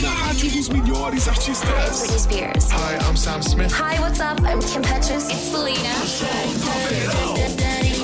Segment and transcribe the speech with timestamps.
[0.00, 2.00] Na rádio dos melhores artistas.
[2.00, 2.70] Britney Spears.
[2.70, 3.72] Hi, I'm Sam Smith.
[3.72, 4.40] Hi, what's up?
[4.44, 5.28] I'm Kim Petras.
[5.30, 5.88] It's Selena.
[7.68, 7.98] Aqui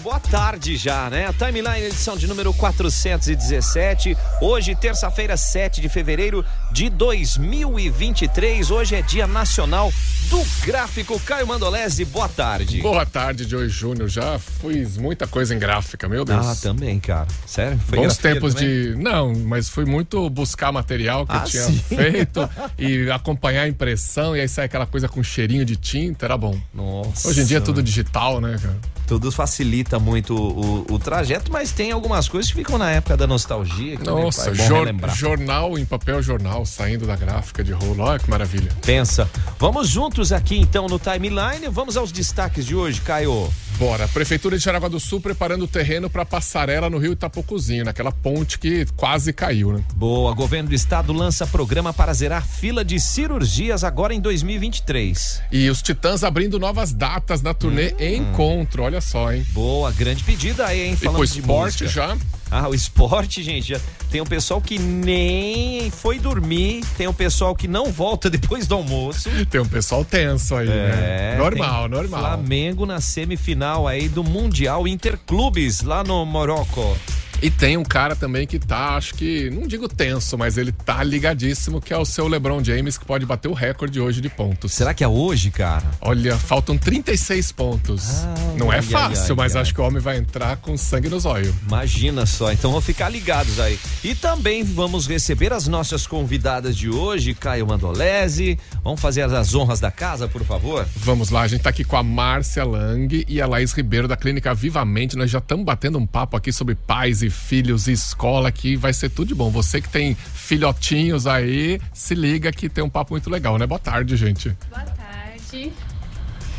[0.00, 1.32] boa, tarde já, né?
[1.32, 4.16] Timeline edição de número 417.
[4.40, 8.70] Hoje, terça-feira, 7 de fevereiro de 2023.
[8.70, 9.92] Hoje é Dia Nacional
[10.30, 11.18] do Gráfico.
[11.20, 12.80] Caio Mandolese, boa tarde.
[12.80, 14.08] Boa tarde, Joey Júnior.
[14.08, 16.46] Já fiz muita coisa em gráfica, meu Deus.
[16.46, 17.26] Ah, também, cara.
[17.44, 17.78] Sério?
[17.86, 18.68] Foi Bons tempos também?
[18.92, 18.94] de.
[18.96, 21.78] Não, mas fui muito buscar material que Ah, eu tinha sim.
[21.94, 26.36] feito e acompanhar a impressão, e aí sai aquela coisa com cheirinho de tinta, era
[26.38, 26.58] bom.
[26.72, 27.28] Nossa.
[27.28, 28.78] Hoje em dia é tudo digital, né, cara?
[29.08, 33.26] Tudo facilita muito o, o trajeto, mas tem algumas coisas que ficam na época da
[33.26, 33.98] nostalgia.
[34.04, 35.12] Nossa, é jor- relembrar.
[35.16, 38.04] jornal em papel jornal, saindo da gráfica de rolo.
[38.04, 38.70] Olha que maravilha.
[38.86, 39.28] Pensa.
[39.58, 41.68] Vamos juntos aqui então no timeline.
[41.70, 43.50] Vamos aos destaques de hoje, Caio.
[43.78, 48.12] Bora, Prefeitura de Jaraguá do Sul preparando o terreno para passarela no Rio Itapocuzinho, naquela
[48.12, 49.82] ponte que quase caiu, né?
[49.94, 55.42] Boa, governo do estado lança programa para zerar fila de cirurgias agora em 2023.
[55.50, 59.46] E os Titãs abrindo novas datas na turnê Encontro, olha só, hein?
[59.52, 60.92] Boa, grande pedida aí, hein?
[60.92, 62.18] E Falando pro de esporte já.
[62.50, 67.54] Ah, o esporte, gente, já tem um pessoal que nem foi dormir, tem um pessoal
[67.54, 69.30] que não volta depois do almoço.
[69.48, 71.36] Tem um pessoal tenso aí, né?
[71.38, 72.20] Normal, tem normal.
[72.20, 76.96] Flamengo na semifinal aí do Mundial Interclubes lá no Morocco.
[77.42, 81.02] E tem um cara também que tá, acho que, não digo tenso, mas ele tá
[81.02, 84.74] ligadíssimo, que é o seu LeBron James, que pode bater o recorde hoje de pontos.
[84.74, 85.84] Será que é hoje, cara?
[86.02, 88.26] Olha, faltam 36 pontos.
[88.58, 89.62] Não é ai, fácil, ai, mas ai.
[89.62, 91.54] acho que o homem vai entrar com sangue nos olhos.
[91.66, 93.78] Imagina só, então vão ficar ligados aí.
[94.04, 98.58] E também vamos receber as nossas convidadas de hoje, Caio Mandolese.
[98.84, 100.86] Vamos fazer as honras da casa, por favor?
[100.94, 104.16] Vamos lá, a gente tá aqui com a Márcia Lang e a Laís Ribeiro da
[104.16, 105.16] Clínica Vivamente.
[105.16, 108.92] Nós já estamos batendo um papo aqui sobre pais e filhos e escola, que vai
[108.92, 109.50] ser tudo de bom.
[109.50, 113.66] Você que tem filhotinhos aí, se liga que tem um papo muito legal, né?
[113.66, 114.56] Boa tarde, gente.
[114.68, 115.72] Boa tarde.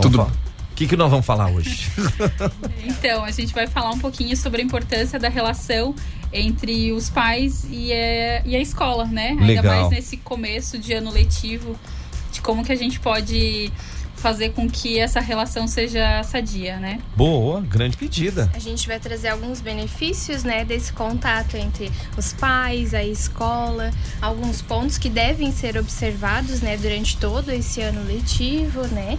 [0.02, 0.32] Tudo- falar.
[0.32, 1.92] O que, que nós vamos falar hoje?
[2.84, 5.94] Então, a gente vai falar um pouquinho sobre a importância da relação
[6.34, 9.30] entre os pais e a, e a escola, né?
[9.30, 9.64] Ainda Legal.
[9.82, 11.76] mais nesse começo de ano letivo,
[12.32, 13.72] de como que a gente pode
[14.22, 17.00] fazer com que essa relação seja sadia, né?
[17.16, 18.50] Boa, grande pedida.
[18.54, 24.62] A gente vai trazer alguns benefícios, né, desse contato entre os pais, a escola, alguns
[24.62, 29.18] pontos que devem ser observados, né, durante todo esse ano letivo, né,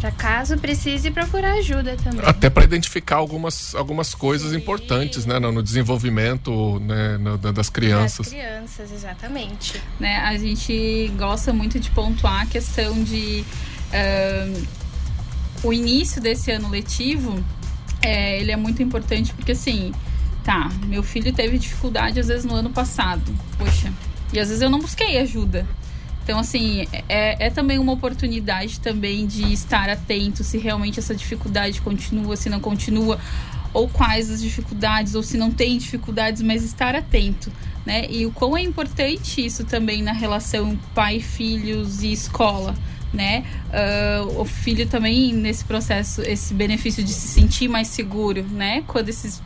[0.00, 2.20] para caso precise procurar ajuda também.
[2.24, 5.38] Até para identificar algumas, algumas coisas importantes, né?
[5.38, 8.26] No, no desenvolvimento né, no- da- das crianças.
[8.26, 9.80] Das crianças, exatamente.
[9.98, 10.16] né?
[10.18, 13.44] A gente gosta muito de pontuar a questão de
[13.94, 14.66] ahn,
[15.62, 17.42] o início desse ano letivo,
[18.02, 19.92] é, ele é muito importante porque assim,
[20.42, 23.92] tá, meu filho teve dificuldade às vezes no ano passado, poxa,
[24.32, 25.66] e às vezes eu não busquei ajuda.
[26.24, 31.82] Então, assim, é, é também uma oportunidade também de estar atento se realmente essa dificuldade
[31.82, 33.20] continua, se não continua,
[33.74, 37.52] ou quais as dificuldades, ou se não tem dificuldades, mas estar atento,
[37.84, 38.06] né?
[38.08, 42.74] E o quão é importante isso também na relação pai, filhos e escola,
[43.14, 43.44] né?
[43.72, 48.82] Ah, o filho também nesse processo, esse benefício de se sentir mais seguro, né?
[48.86, 49.40] Quando esses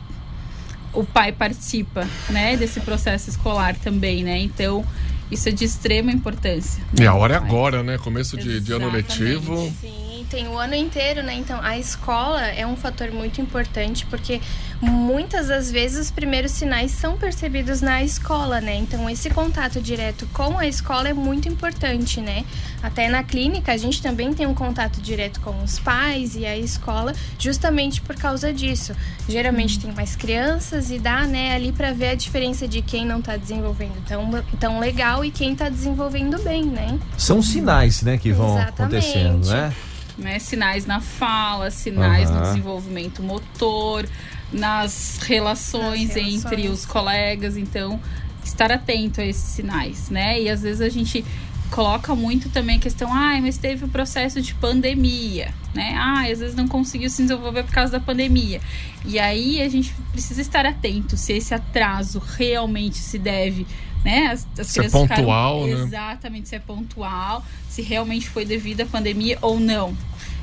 [0.91, 4.39] o pai participa, né, desse processo escolar também, né?
[4.39, 4.83] Então,
[5.29, 6.81] isso é de extrema importância.
[6.97, 7.97] E né, a hora é agora, né?
[7.99, 9.71] Começo de, de ano letivo.
[9.79, 11.33] Sim, tem o ano inteiro, né?
[11.33, 14.39] Então, a escola é um fator muito importante porque
[14.81, 18.75] muitas das vezes os primeiros sinais são percebidos na escola, né?
[18.75, 22.45] Então, esse contato direto com a escola é muito importante, né?
[22.81, 26.55] Até na clínica, a gente também tem um contato direto com os pais e a
[26.55, 28.93] escola, justamente por causa disso.
[29.27, 33.21] Geralmente tem mais crianças e dá, né, ali para ver a diferença de quem não
[33.21, 36.99] tá desenvolvendo tão, tão legal e quem tá desenvolvendo bem, né?
[37.17, 38.81] São sinais, né, que vão Exatamente.
[38.81, 39.73] acontecendo, né?
[40.19, 40.39] Né?
[40.39, 42.43] Sinais na fala, sinais no Aham.
[42.43, 44.07] desenvolvimento motor,
[44.51, 46.45] nas relações, Nas relações.
[46.45, 47.57] entre os colegas.
[47.57, 47.99] Então,
[48.43, 50.41] estar atento a esses sinais, né?
[50.41, 51.23] E às vezes a gente
[51.71, 55.93] coloca muito também a questão, ah, mas teve o processo de pandemia, né?
[55.97, 58.59] Ah, às vezes não conseguiu se desenvolver por causa da pandemia.
[59.05, 63.65] E aí a gente precisa estar atento se esse atraso realmente se deve,
[64.03, 64.27] né?
[64.27, 65.71] As, as Se é crianças ficaram- pontual, né?
[65.73, 69.95] Exatamente, se é pontual, se realmente foi devido à pandemia ou não.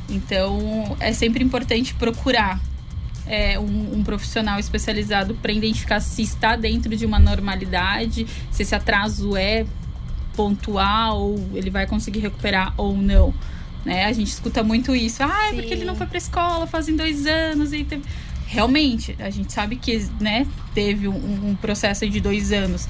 [0.09, 2.61] Então, é sempre importante procurar
[3.27, 8.75] é, um, um profissional especializado para identificar se está dentro de uma normalidade, se esse
[8.75, 9.67] atraso é
[10.37, 13.35] pontual, ou ele vai conseguir recuperar ou não.
[13.85, 14.05] Né?
[14.05, 15.23] A gente escuta muito isso.
[15.23, 18.05] Ah, é porque ele não foi para escola fazem dois anos e teve...
[18.49, 22.87] Realmente, a gente sabe que né, teve um, um processo de dois anos,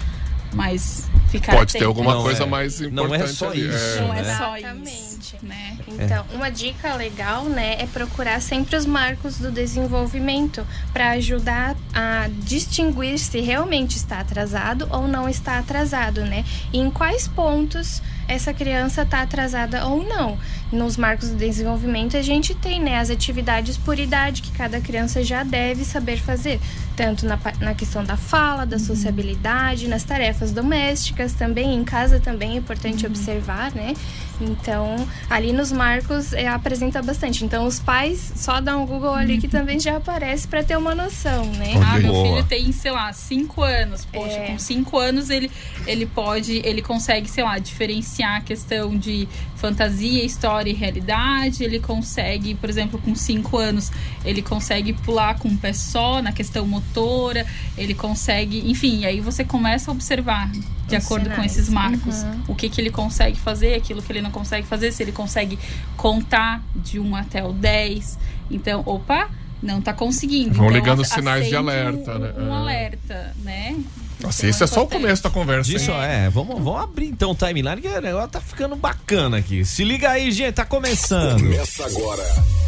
[0.52, 1.88] mas ficar Pode ter atento.
[1.88, 3.68] alguma Não coisa é- mais importante não é só ali.
[3.68, 4.90] isso, Não é só Exatamente.
[4.90, 5.76] isso, né?
[5.88, 12.28] Então, uma dica legal, né, é procurar sempre os marcos do desenvolvimento para ajudar a
[12.42, 16.44] distinguir se realmente está atrasado ou não está atrasado, né?
[16.72, 20.36] E em quais pontos essa criança está atrasada ou não.
[20.72, 25.22] Nos marcos do desenvolvimento a gente tem, né, as atividades por idade que cada criança
[25.22, 26.58] já deve saber fazer,
[26.96, 32.52] tanto na, na questão da fala, da sociabilidade, nas tarefas domésticas também, em casa também
[32.52, 33.94] é importante observar, né?
[34.40, 37.44] Então, ali nos marcos é, apresenta bastante.
[37.44, 40.94] Então, os pais só dão um Google ali que também já aparece para ter uma
[40.94, 41.72] noção, né?
[41.82, 44.04] Ah, meu filho tem, sei lá, cinco anos.
[44.04, 44.46] Poxa, É.
[44.48, 45.50] com cinco anos ele,
[45.86, 49.26] ele pode, ele consegue, sei lá, diferenciar a questão de
[49.56, 51.64] fantasia, história e realidade.
[51.64, 53.90] Ele consegue, por exemplo, com cinco anos,
[54.22, 57.46] ele consegue pular com um pé só na questão motora.
[57.78, 60.50] Ele consegue, enfim, aí você começa a observar
[60.86, 61.52] de Os acordo com sinais.
[61.52, 62.42] esses marcos Uhum.
[62.48, 65.58] o que, que ele consegue fazer, aquilo que ele não consegue fazer, se ele consegue
[65.96, 68.18] contar de 1 até o 10.
[68.50, 69.28] Então, opa,
[69.62, 70.54] não tá conseguindo.
[70.54, 72.32] Vão então, ligando sinais de alerta, um, né?
[72.38, 72.56] Um É.
[72.56, 73.76] alerta, né?
[74.20, 75.72] Nossa, Então, isso é só o começo da conversa.
[75.72, 75.78] Hein?
[76.02, 79.64] é, vamos, vamos abrir então o timeline que o negócio tá ficando bacana aqui.
[79.64, 81.42] Se liga aí, gente, tá começando.
[81.42, 82.65] Começa agora.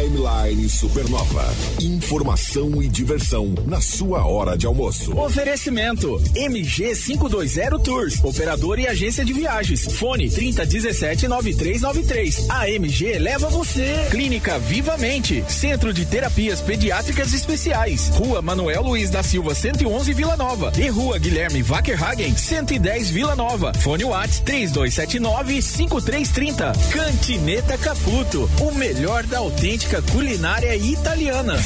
[0.00, 1.46] Timeline Supernova.
[1.78, 5.14] Informação e diversão na sua hora de almoço.
[5.14, 9.92] Oferecimento MG 520 Tours, operador e agência de viagens.
[9.92, 12.46] Fone 3017 9393.
[12.48, 14.06] A MG leva você.
[14.10, 18.08] Clínica Vivamente, Centro de Terapias Pediátricas Especiais.
[18.14, 23.74] Rua Manuel Luiz da Silva 111 Vila Nova e Rua Guilherme Wackerhagen 110 Vila Nova.
[23.74, 26.72] Fone Whats 3279 5330.
[26.90, 31.56] Cantineta Caputo, o melhor da autêntica culinária italiana.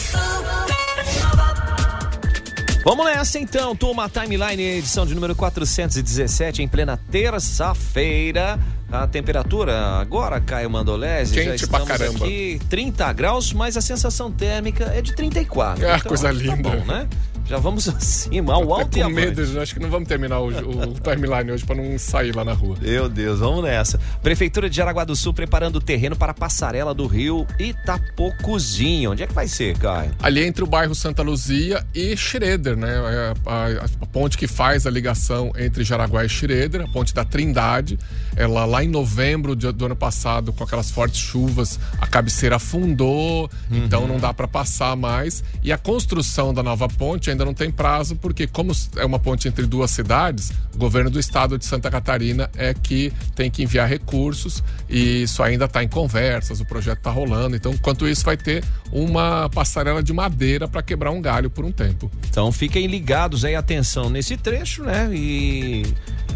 [2.82, 8.59] Vamos nessa então, turma Timeline, edição de número 417, em plena terça-feira.
[8.91, 12.25] A temperatura agora, Caio Mandolese, já Quente pra estamos caramba.
[12.25, 15.87] aqui 30 graus, mas a sensação térmica é de 34.
[15.87, 16.71] Ah, coisa acho que linda.
[16.71, 17.09] Tá bom, né?
[17.46, 20.94] Já vamos acima, ao alto e com medo, acho que não vamos terminar o, o
[20.94, 22.76] timeline hoje pra não sair lá na rua.
[22.81, 24.00] Meu Deus, vamos nessa.
[24.23, 29.12] Prefeitura de Jaraguá do Sul preparando o terreno para a passarela do rio Itapocuzinho.
[29.12, 30.11] Onde é que vai ser, Caio?
[30.23, 32.88] Ali entre o bairro Santa Luzia e Schroeder, né?
[32.94, 37.14] É A, a- a ponte que faz a ligação entre Jaraguá e Schroeder, a ponte
[37.14, 37.99] da Trindade.
[38.36, 43.50] Ela lá em novembro de- do ano passado, com aquelas fortes chuvas, a cabeceira afundou,
[43.70, 45.42] então não dá para passar mais.
[45.62, 49.48] E a construção da nova ponte ainda não tem prazo, porque como é uma ponte
[49.48, 53.88] entre duas cidades, o governo do estado de Santa Catarina é que tem que enviar
[53.88, 57.54] recursos e isso ainda está em conversas, o projeto está rolando.
[57.56, 61.73] Então, enquanto isso, vai ter uma passarela de madeira para quebrar um galho por um
[61.73, 62.11] tempo.
[62.28, 65.09] Então fiquem ligados aí, atenção nesse trecho, né?
[65.12, 65.85] E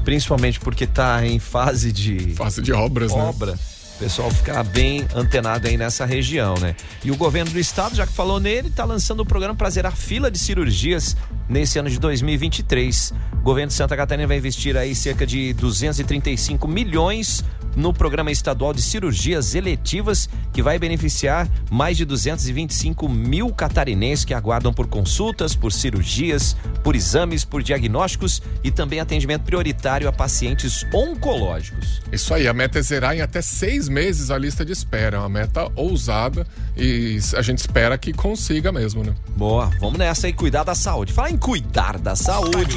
[0.05, 3.23] principalmente porque tá em fase de Fase de obras, né?
[3.23, 3.55] obra.
[3.97, 6.77] O pessoal ficar bem antenado aí nessa região, né?
[7.05, 9.97] E o governo do estado, já que falou nele, tá lançando o programa para zerar
[9.97, 11.17] fila de cirurgias
[11.49, 13.15] nesse ano de 2023.
[13.33, 17.45] O governo de Santa Catarina vai investir aí cerca de 235 milhões
[17.79, 24.35] no programa estadual de cirurgias eletivas, que vai beneficiar mais de 225 mil catarinenses que
[24.35, 30.85] aguardam por consultas, por cirurgias, por exames, por diagnósticos e também atendimento prioritário a pacientes
[30.93, 32.03] oncológicos.
[32.11, 35.17] Isso aí, a meta é zerar em até seis meses a lista de espera.
[35.17, 39.15] É uma meta ousada e a gente espera que consiga mesmo, né?
[39.37, 41.13] Boa, vamos nessa aí, cuidar da saúde.
[41.13, 42.77] Falar em cuidar da saúde.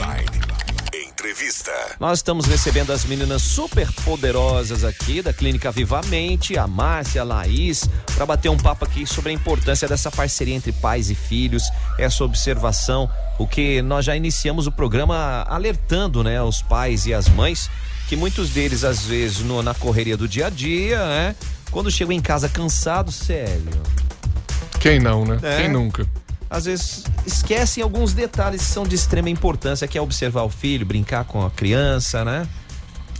[0.93, 1.71] Entrevista.
[1.99, 7.87] Nós estamos recebendo as meninas super poderosas aqui da Clínica Vivamente, a Márcia, a Laís,
[8.15, 11.63] para bater um papo aqui sobre a importância dessa parceria entre pais e filhos,
[11.97, 17.29] essa observação, o que nós já iniciamos o programa alertando, né, os pais e as
[17.29, 17.69] mães,
[18.09, 21.35] que muitos deles às vezes no- na correria do dia a dia, né,
[21.69, 23.63] quando chegam em casa cansados, sério,
[24.79, 25.37] Quem não, né?
[25.43, 25.57] É.
[25.61, 26.07] Quem nunca?
[26.51, 30.85] Às vezes esquecem alguns detalhes que são de extrema importância, que é observar o filho,
[30.85, 32.47] brincar com a criança, né?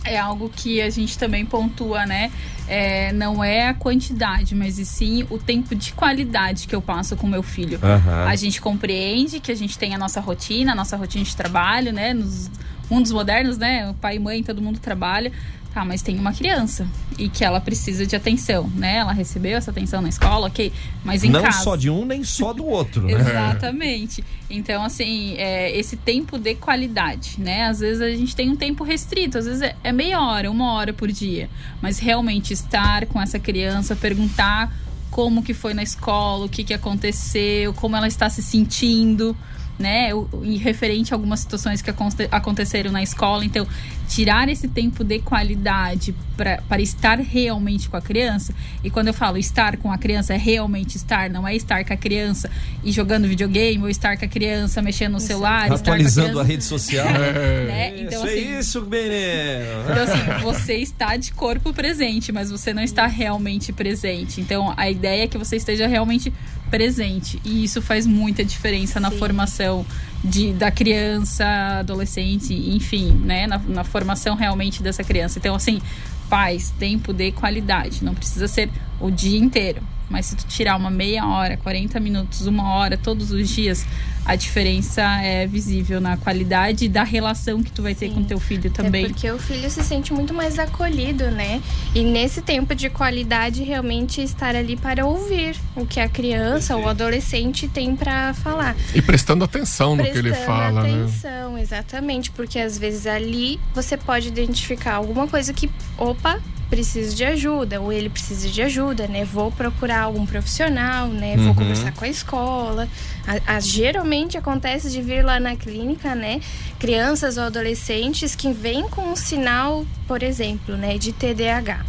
[0.04, 2.30] é algo que a gente também pontua, né?
[2.66, 7.16] É, não é a quantidade, mas e sim o tempo de qualidade que eu passo
[7.16, 7.78] com meu filho.
[7.82, 8.26] Aham.
[8.26, 11.92] A gente compreende que a gente tem a nossa rotina, a nossa rotina de trabalho,
[11.92, 12.12] né?
[12.12, 12.50] Nos
[12.90, 13.90] mundos modernos, né?
[13.90, 15.32] O pai e mãe, todo mundo trabalha.
[15.72, 16.86] Tá, mas tem uma criança
[17.18, 18.96] e que ela precisa de atenção, né?
[18.96, 20.70] Ela recebeu essa atenção na escola, ok,
[21.02, 21.62] mas em Não casa.
[21.62, 23.14] só de um, nem só do outro, né?
[23.14, 24.22] Exatamente.
[24.50, 27.64] Então, assim, é, esse tempo de qualidade, né?
[27.64, 30.74] Às vezes a gente tem um tempo restrito, às vezes é, é meia hora, uma
[30.74, 31.48] hora por dia.
[31.80, 34.70] Mas realmente estar com essa criança, perguntar
[35.10, 39.34] como que foi na escola, o que, que aconteceu, como ela está se sentindo,
[39.82, 40.10] né?
[40.42, 43.44] Em referente a algumas situações que aconte- aconteceram na escola.
[43.44, 43.66] Então,
[44.08, 48.54] tirar esse tempo de qualidade para estar realmente com a criança.
[48.82, 51.92] E quando eu falo estar com a criança, é realmente estar, não é estar com
[51.92, 52.50] a criança
[52.82, 56.44] e jogando videogame, ou estar com a criança mexendo no celular, estar com Atualizando a
[56.44, 57.06] criança, rede social.
[57.12, 57.94] né?
[57.94, 59.90] Isso Então, é assim, isso, menino.
[59.90, 64.40] então, assim, você está de corpo presente, mas você não está realmente presente.
[64.40, 66.32] Então, a ideia é que você esteja realmente
[66.72, 67.38] presente.
[67.44, 69.18] E isso faz muita diferença na Sim.
[69.18, 69.86] formação
[70.24, 71.44] de, da criança,
[71.80, 73.46] adolescente, enfim, né?
[73.46, 75.38] Na, na formação realmente dessa criança.
[75.38, 75.82] Então, assim,
[76.30, 78.02] paz, tempo de qualidade.
[78.02, 79.82] Não precisa ser o dia inteiro.
[80.12, 83.86] Mas se tu tirar uma meia hora, 40 minutos, uma hora, todos os dias,
[84.26, 88.14] a diferença é visível na qualidade da relação que tu vai ter Sim.
[88.14, 89.06] com teu filho também.
[89.06, 91.62] É porque o filho se sente muito mais acolhido, né?
[91.94, 96.84] E nesse tempo de qualidade, realmente estar ali para ouvir o que a criança ou
[96.84, 98.76] o adolescente tem para falar.
[98.94, 100.90] E prestando atenção no que ele Prestando fala, né?
[100.90, 106.38] atenção, exatamente, porque às vezes ali você pode identificar alguma coisa que, opa,
[106.76, 109.26] preciso de ajuda, ou ele precisa de ajuda, né?
[109.26, 111.36] Vou procurar algum profissional, né?
[111.36, 111.54] Vou Uhum.
[111.54, 112.88] conversar com a escola.
[113.26, 116.40] A, a- geralmente acontece de vir lá na clínica, né?
[116.78, 120.96] Crianças ou adolescentes que vêm com um sinal, por exemplo, né?
[120.96, 121.84] De TDAH.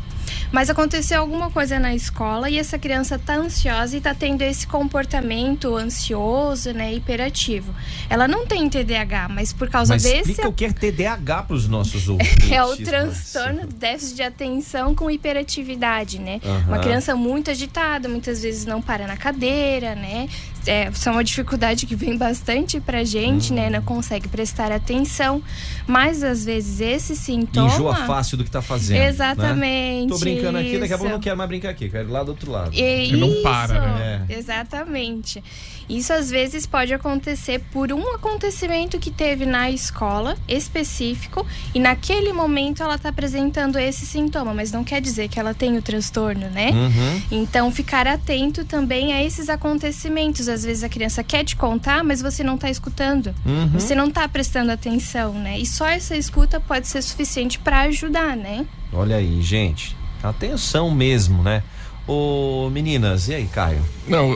[0.53, 4.67] Mas aconteceu alguma coisa na escola e essa criança tá ansiosa e tá tendo esse
[4.67, 7.74] comportamento ansioso, né, hiperativo.
[8.07, 11.55] Ela não tem TDAH, mas por causa Mas desse explica o que é TDAH para
[11.55, 12.51] os nossos ouvintes.
[12.53, 16.39] é o transtorno déficit de atenção com hiperatividade, né?
[16.45, 16.67] Aham.
[16.67, 20.29] Uma criança muito agitada, muitas vezes não para na cadeira, né?
[20.65, 23.55] É, isso é uma dificuldade que vem bastante pra gente, Hum.
[23.55, 23.70] né?
[23.70, 25.41] Não consegue prestar atenção.
[25.88, 27.67] Mas às vezes esse sintoma.
[27.74, 28.98] Enjoa fácil do que tá fazendo.
[29.00, 29.08] né?
[29.10, 30.10] Exatamente.
[30.10, 31.13] Tô brincando aqui, daqui a pouco eu isso.
[31.17, 32.74] não quero mais brincar aqui, quero ir lá do outro lado.
[32.74, 34.25] E Ele não para, né?
[34.29, 35.43] Exatamente.
[35.89, 42.32] Isso às vezes pode acontecer por um acontecimento que teve na escola específico e naquele
[42.32, 46.50] momento ela está apresentando esse sintoma, mas não quer dizer que ela tem o transtorno,
[46.50, 46.70] né?
[46.72, 47.22] Uhum.
[47.29, 50.48] Então ficar atento também a esses acontecimentos.
[50.53, 53.33] Às vezes a criança quer te contar, mas você não está escutando.
[53.45, 53.67] Uhum.
[53.74, 55.57] Você não está prestando atenção, né?
[55.60, 58.65] E só essa escuta pode ser suficiente para ajudar, né?
[58.91, 59.95] Olha aí, gente.
[60.22, 61.63] Atenção mesmo, né?
[62.05, 63.81] Ô, meninas, e aí, Caio?
[64.07, 64.31] Não,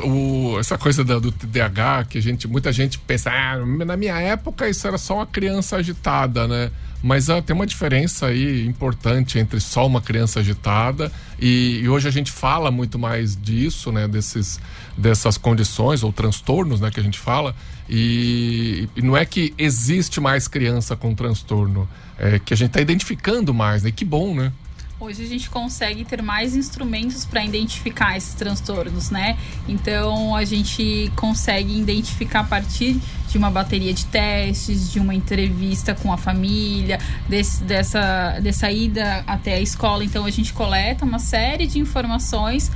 [0.53, 4.17] o- essa coisa da- do TDAH, que a gente, muita gente pensa, ah, na minha
[4.19, 6.71] época isso era só uma criança agitada, né?
[7.03, 12.07] Mas ah, tem uma diferença aí importante entre só uma criança agitada e, e hoje
[12.07, 14.07] a gente fala muito mais disso, né?
[14.07, 14.59] Desses,
[14.97, 16.89] dessas condições ou transtornos, né?
[16.89, 17.55] Que a gente fala
[17.89, 21.87] e, e não é que existe mais criança com transtorno,
[22.17, 23.89] é que a gente está identificando mais, né?
[23.89, 24.51] E que bom, né?
[24.99, 29.37] Hoje a gente consegue ter mais instrumentos para identificar esses transtornos, né?
[29.67, 32.99] Então a gente consegue identificar a partir
[33.29, 36.99] de uma bateria de testes, de uma entrevista com a família,
[37.29, 40.03] desse, dessa, dessa ida até a escola.
[40.03, 42.71] Então a gente coleta uma série de informações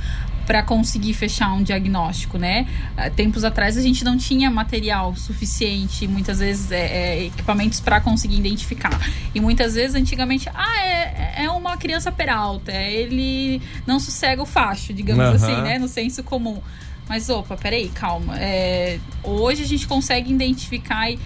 [0.46, 2.66] para conseguir fechar um diagnóstico, né?
[2.96, 8.00] Ah, Tempos atrás a gente não tinha material suficiente, muitas vezes é, é, equipamentos para
[8.00, 8.98] conseguir identificar.
[9.34, 14.46] E muitas vezes antigamente, ah, é, é uma criança peralta, é, ele não sossega o
[14.46, 15.34] facho, digamos Aham.
[15.34, 15.78] assim, né?
[15.78, 16.60] No senso comum.
[17.08, 18.38] Mas opa, peraí, calma.
[18.38, 21.18] É, hoje a gente consegue identificar e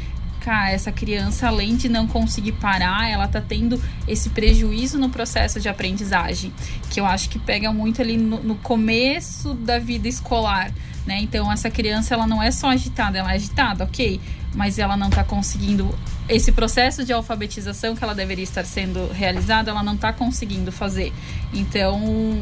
[0.53, 5.69] essa criança, além de não conseguir parar, ela tá tendo esse prejuízo no processo de
[5.69, 6.53] aprendizagem,
[6.91, 10.73] que eu acho que pega muito ali no, no começo da vida escolar,
[11.07, 11.21] né?
[11.21, 14.21] Então, essa criança, ela não é só agitada, ela é agitada, ok,
[14.55, 15.97] mas ela não tá conseguindo.
[16.29, 21.13] Esse processo de alfabetização que ela deveria estar sendo realizado, ela não tá conseguindo fazer.
[21.53, 22.41] Então.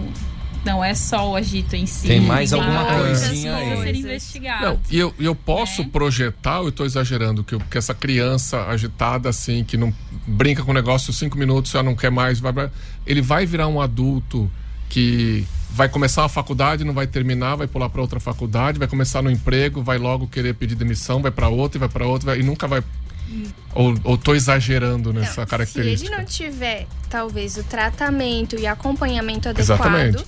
[0.65, 2.07] Não é só o agito em si.
[2.09, 3.99] Tem mais Tem alguma coisinha coisas a aí.
[4.01, 4.69] investigadas.
[4.69, 5.85] Não, e eu, eu posso É.
[5.85, 9.93] projetar, eu estou exagerando, que, eu- que essa criança agitada assim, que não
[10.27, 12.71] brinca com o negócio cinco minutos, já não quer mais, vai, vai-
[13.07, 14.51] ele vai virar um adulto
[14.89, 19.21] que vai começar uma faculdade, não vai terminar, vai pular para outra faculdade, vai começar
[19.23, 22.41] no emprego, vai logo querer pedir demissão, vai para outra e vai para outra vai-
[22.41, 22.83] e nunca vai.
[23.75, 26.09] Ou, ou tô exagerando nessa Se característica?
[26.11, 30.25] ele não tiver, talvez, o tratamento e acompanhamento Exatamente.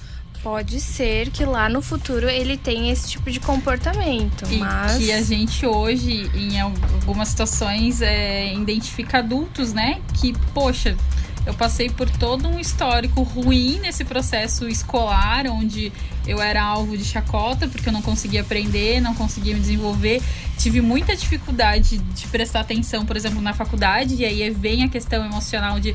[0.47, 4.47] Pode ser que lá no futuro ele tenha esse tipo de comportamento.
[4.49, 10.00] E mas que a gente hoje, em algumas situações, é, identifica adultos, né?
[10.15, 10.97] Que, poxa,
[11.45, 15.93] eu passei por todo um histórico ruim nesse processo escolar, onde
[16.25, 20.23] eu era alvo de chacota, porque eu não conseguia aprender, não conseguia me desenvolver.
[20.59, 25.25] Tive muita dificuldade de prestar atenção, por exemplo, na faculdade, e aí vem a questão
[25.25, 25.95] emocional de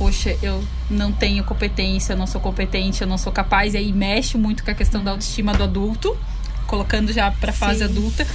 [0.00, 3.92] poxa, eu não tenho competência, eu não sou competente, eu não sou capaz, e aí
[3.92, 6.16] mexe muito com a questão da autoestima do adulto,
[6.66, 7.84] colocando já pra fase Sim.
[7.84, 8.26] adulta,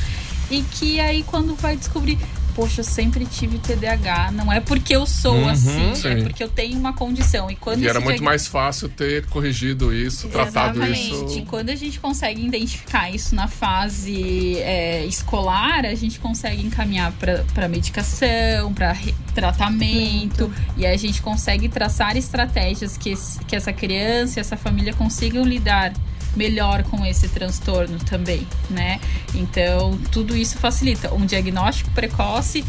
[0.51, 2.19] e que aí quando vai descobrir,
[2.56, 6.24] poxa, eu sempre tive TDAH, não é porque eu sou Uhum, assim, é sim.
[6.24, 7.52] porque eu tenho uma condição.
[7.52, 11.12] E quando E era muito diag- mais fácil ter corrigido isso, tratado Exatamente.
[11.32, 11.38] isso.
[11.40, 17.12] E quando a gente consegue identificar isso na fase é, escolar, a gente consegue encaminhar
[17.54, 18.96] para medicação, para
[19.34, 24.94] tratamento, e a gente consegue traçar estratégias que, esse- que essa criança e essa família
[24.94, 25.94] consigam lidar
[26.36, 29.00] melhor com esse transtorno também, né?
[29.34, 31.13] Então, tudo isso facilita.
[31.13, 32.63] Um diagnóstico precoce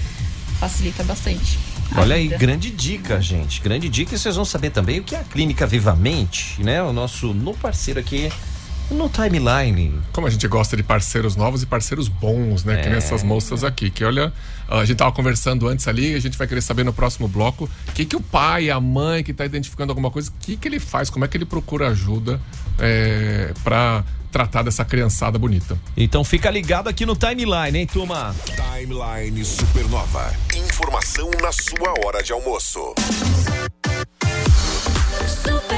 [0.59, 1.59] facilita bastante.
[1.97, 3.61] Olha aí, grande dica, gente.
[3.61, 4.15] Grande dica.
[4.15, 6.83] E vocês vão saber também o que é a Clínica Vivamente, né?
[6.83, 8.31] O nosso novo parceiro aqui
[8.91, 10.01] no Timeline.
[10.13, 12.77] Como a gente gosta de parceiros novos e parceiros bons, né?
[12.83, 12.93] Que É.
[12.93, 13.91] nessas moças aqui.
[13.91, 14.33] Que olha,
[14.69, 17.93] a gente tava conversando antes ali, a gente vai querer saber no próximo bloco o
[17.93, 20.79] que, que o pai, a mãe que tá identificando alguma coisa, o que, que ele
[20.81, 22.41] faz, como é que ele procura ajuda
[22.79, 25.79] é, para tratar dessa criançada bonita.
[25.97, 28.35] Então fica ligado aqui no Timeline, hein, turma?
[28.45, 30.33] Timeline Supernova.
[30.55, 32.95] Informação na sua hora de almoço.
[35.27, 35.76] Supernova.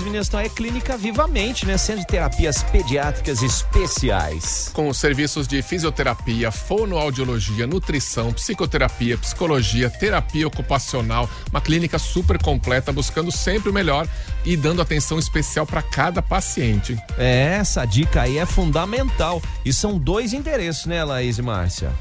[0.00, 0.48] As meninas estão aí.
[0.48, 1.76] Clínica Vivamente, né?
[1.76, 4.70] Centro de Terapias Pediátricas Especiais.
[4.72, 13.30] Com serviços de fisioterapia, fonoaudiologia, nutrição, psicoterapia, psicologia, terapia ocupacional, uma clínica super completa, buscando
[13.30, 14.08] sempre o melhor
[14.44, 16.98] e dando atenção especial para cada paciente.
[17.18, 19.42] É, essa dica aí é fundamental.
[19.64, 21.92] E são dois endereços, né, Laís e Márcia?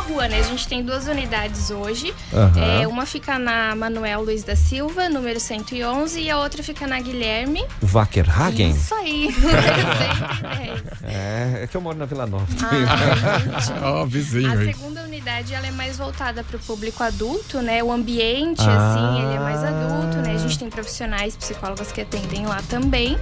[0.00, 0.38] Rua, né?
[0.38, 2.14] A gente tem duas unidades hoje.
[2.32, 2.60] Aham.
[2.82, 7.00] É, uma fica na Manuel Luiz da Silva, número 111, e a outra fica na
[7.00, 7.64] Guilherme.
[7.82, 8.70] Wackerhagen?
[8.70, 11.02] Isso aí, número 110.
[11.04, 12.46] É, é que eu moro na Vila Nova.
[12.62, 17.82] Ah, Ó, vizinho A segunda unidade ela é mais voltada para o público adulto, né?
[17.82, 18.92] O ambiente, Ah.
[18.94, 20.34] assim, ele é mais adulto, né?
[20.34, 23.18] A gente tem profissionais, psicólogas que atendem lá também.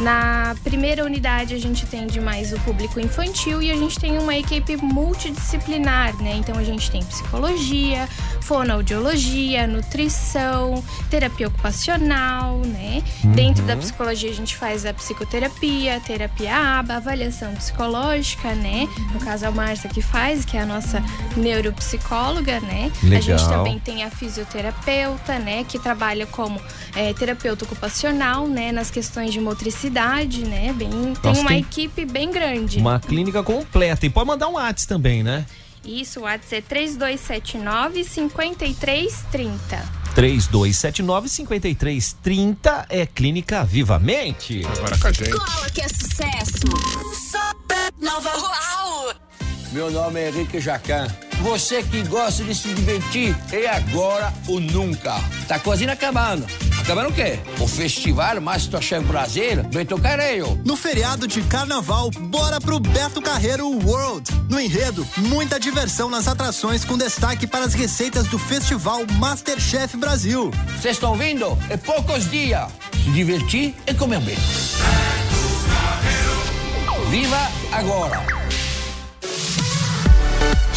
[0.00, 4.34] Na primeira unidade a gente atende mais o público infantil e a gente tem uma
[4.34, 6.36] equipe multidisciplinar, né?
[6.36, 8.08] Então a gente tem psicologia,
[8.40, 13.02] fonoaudiologia, nutrição, terapia ocupacional, né?
[13.34, 18.88] Dentro da psicologia a gente faz a psicoterapia, terapia ABA, avaliação psicológica, né?
[19.12, 21.02] No caso a Márcia que faz, que é a nossa
[21.36, 22.90] neuropsicóloga, né?
[23.02, 23.22] A Legal.
[23.22, 25.62] gente também tem a fisioterapeuta, né?
[25.64, 26.58] Que trabalha como
[26.96, 28.72] é, terapeuta ocupacional, né?
[28.72, 30.72] Nas questões de motricidade, né?
[30.72, 32.78] Bem, tem Nossa, uma tem equipe bem grande.
[32.78, 34.06] Uma clínica completa.
[34.06, 35.44] E pode mandar um WhatsApp também, né?
[35.84, 40.00] Isso, o WhatsApp é 3279 5330.
[40.14, 44.62] 3279-5330 é Clínica Vivamente.
[44.66, 45.30] Agora com a gente.
[45.30, 46.66] Cola que é sucesso.
[47.30, 48.30] Supernova.
[48.36, 49.14] Uau.
[49.72, 51.08] Meu nome é Henrique Jacan.
[51.42, 55.14] Você que gosta de se divertir, é agora ou nunca.
[55.48, 56.46] Tá quase acabando.
[56.90, 57.38] Acabando o quê?
[57.60, 60.60] O festival Masterchef Brasileiro Beto Carreiro.
[60.64, 64.28] No feriado de carnaval, bora pro Beto Carreiro World.
[64.48, 70.50] No enredo, muita diversão nas atrações com destaque para as receitas do festival Masterchef Brasil.
[70.80, 71.56] Vocês estão ouvindo?
[71.68, 72.68] É poucos dias.
[73.04, 74.36] Se divertir e comer bem.
[77.08, 78.40] Viva agora!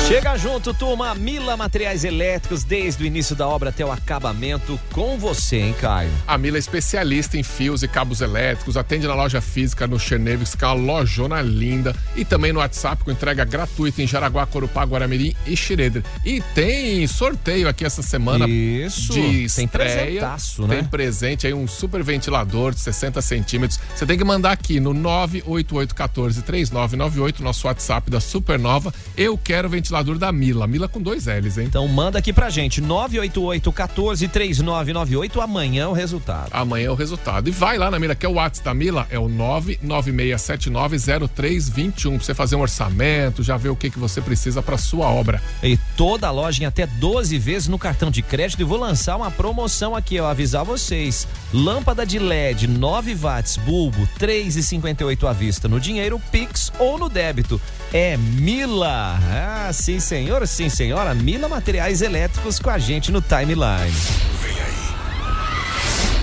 [0.07, 1.13] Chega junto, turma.
[1.15, 6.09] Mila Materiais Elétricos, desde o início da obra até o acabamento, com você, hein, Caio?
[6.27, 10.55] A Mila é especialista em fios e cabos elétricos, atende na loja física no Cheneves,
[10.55, 14.83] que é uma lojona linda, e também no WhatsApp com entrega gratuita em Jaraguá, Corupá,
[14.83, 16.03] Guaramirim e Xireder.
[16.25, 19.13] E tem sorteio aqui essa semana Isso.
[19.13, 19.69] de Tem estreia.
[19.69, 20.75] presentaço, né?
[20.75, 23.79] Tem presente aí, um super ventilador de 60 centímetros.
[23.95, 28.93] Você tem que mandar aqui no 988143998, nosso WhatsApp da Supernova.
[29.15, 30.65] Eu quero ventilador ventilador da Mila.
[30.65, 31.65] Mila com dois L's, hein?
[31.67, 36.49] Então manda aqui pra gente, 988 14 3998, amanhã o resultado.
[36.51, 37.47] Amanhã é o resultado.
[37.47, 42.15] E vai lá na Mila, que é o WhatsApp da Mila, é o 996790321.
[42.15, 45.41] Pra você fazer um orçamento, já ver o que, que você precisa pra sua obra.
[45.61, 48.61] E toda a loja em até 12 vezes no cartão de crédito.
[48.61, 51.27] E vou lançar uma promoção aqui, ó, avisar vocês.
[51.53, 57.61] Lâmpada de LED 9 watts, bulbo 3,58 à vista no dinheiro, Pix ou no débito.
[57.93, 59.19] É Mila.
[59.31, 61.13] Ah, sim senhor, sim senhora.
[61.13, 63.93] Mila Materiais Elétricos com a gente no Timeline.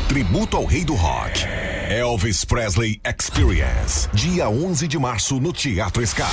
[0.08, 1.44] Tributo ao rei do rock.
[1.90, 4.08] Elvis Presley Experience.
[4.14, 6.30] Dia 11 de março no Teatro Scar.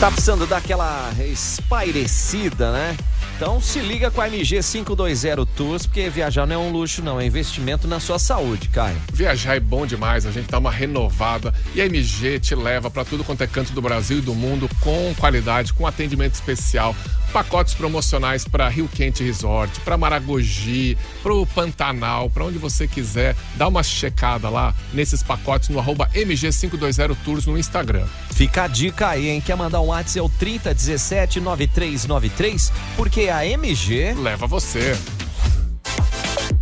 [0.00, 2.96] Tá precisando dar aquela espairecida, né?
[3.38, 7.20] Então se liga com a MG 520 Tours, porque viajar não é um luxo, não,
[7.20, 8.96] é investimento na sua saúde, Caio.
[9.12, 13.04] Viajar é bom demais, a gente dá uma renovada e a MG te leva para
[13.04, 16.96] tudo quanto é canto do Brasil e do mundo com qualidade, com atendimento especial,
[17.28, 23.36] pacotes promocionais para Rio Quente Resort, para Maragogi, para o Pantanal, para onde você quiser.
[23.54, 28.06] Dá uma checada lá nesses pacotes no arroba MG520 Tours no Instagram.
[28.30, 29.40] Fica a dica aí, hein?
[29.40, 34.96] Quer mandar um WhatsApp é o 3017 9393, porque a MG leva você.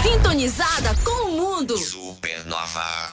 [0.02, 1.76] Sintonizada com o mundo.
[1.76, 3.12] Supernova.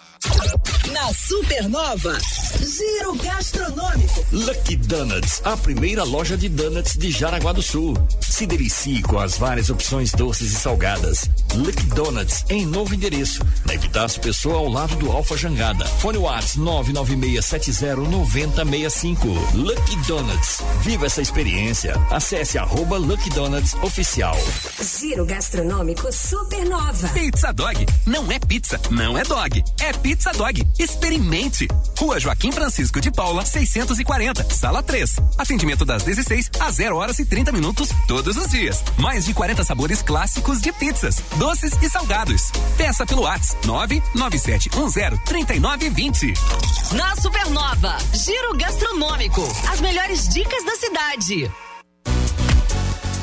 [0.93, 2.17] Na Supernova,
[2.59, 4.25] Giro Gastronômico.
[4.31, 7.93] Lucky Donuts, a primeira loja de donuts de Jaraguá do Sul.
[8.21, 11.29] Se delicie com as várias opções doces e salgadas.
[11.53, 15.85] Lucky Donuts em novo endereço, na Epitácio Pessoa ao lado do Alfa Jangada.
[15.85, 19.53] Fone Whats 996709065.
[19.53, 21.93] Lucky Donuts, viva essa experiência.
[22.09, 24.37] Acesse arroba Lucky Donuts Oficial.
[24.99, 27.09] Giro Gastronômico Supernova.
[27.09, 30.65] Pizza Dog não é pizza, não é dog, é Pizza Dog.
[30.79, 31.67] Experimente.
[31.97, 35.17] Rua Joaquim Francisco de Paula, 640, sala 3.
[35.37, 38.81] Atendimento das 16 às 0 horas e 30 minutos todos os dias.
[38.97, 42.49] Mais de 40 sabores clássicos de pizzas, doces e salgados.
[42.77, 46.33] Peça pelo WhatsApp 997103920.
[46.93, 49.41] Na Supernova, Giro Gastronômico.
[49.69, 51.51] As melhores dicas da cidade.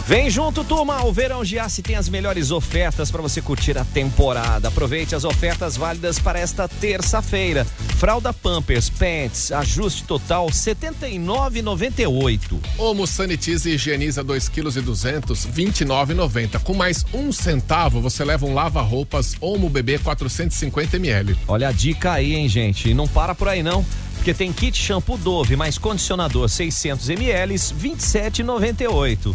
[0.07, 1.05] Vem junto, turma!
[1.05, 4.69] O Verão Giasse tem as melhores ofertas para você curtir a temporada.
[4.69, 7.67] Aproveite as ofertas válidas para esta terça-feira.
[7.99, 12.39] Fralda Pampers, Pants, ajuste total R$ 79,98.
[12.79, 16.61] Omo Sanitize e higieniza 2 kg e 200, 29,90.
[16.61, 21.37] Com mais um centavo, você leva um lava-roupas Omo Bebê 450 ml.
[21.49, 22.91] Olha a dica aí, hein, gente?
[22.91, 23.85] E não para por aí, não.
[24.15, 29.35] Porque tem kit shampoo Dove mais condicionador 600 ml, R$ 27,98.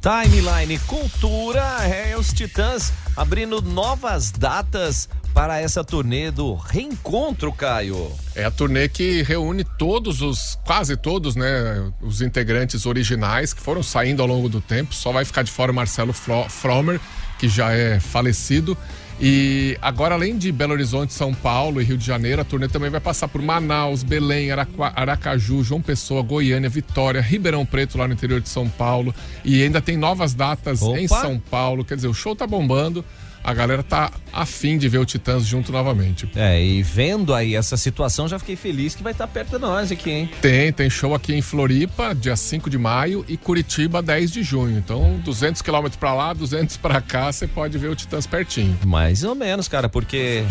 [0.00, 8.10] Timeline Cultura é os Titãs abrindo novas datas para essa turnê do reencontro, Caio.
[8.34, 13.84] É a turnê que reúne todos os, quase todos, né, os integrantes originais que foram
[13.84, 14.92] saindo ao longo do tempo.
[14.92, 17.00] Só vai ficar de fora o Marcelo Fro Fromer,
[17.38, 18.76] que já é falecido.
[19.24, 22.90] E agora, além de Belo Horizonte, São Paulo e Rio de Janeiro, a turnê também
[22.90, 28.40] vai passar por Manaus, Belém, Aracaju, João Pessoa, Goiânia, Vitória, Ribeirão Preto, lá no interior
[28.40, 29.14] de São Paulo.
[29.44, 30.98] E ainda tem novas datas Opa.
[30.98, 31.84] em São Paulo.
[31.84, 33.04] Quer dizer, o show tá bombando.
[33.44, 36.28] A galera tá afim de ver o Titãs junto novamente.
[36.36, 39.90] É, e vendo aí essa situação, já fiquei feliz que vai estar perto de nós
[39.90, 40.30] aqui, hein?
[40.40, 44.78] Tem, tem show aqui em Floripa, dia 5 de maio, e Curitiba, 10 de junho.
[44.78, 48.78] Então, 200 quilômetros pra lá, 200 pra cá, você pode ver o Titãs pertinho.
[48.86, 50.44] Mais ou menos, cara, porque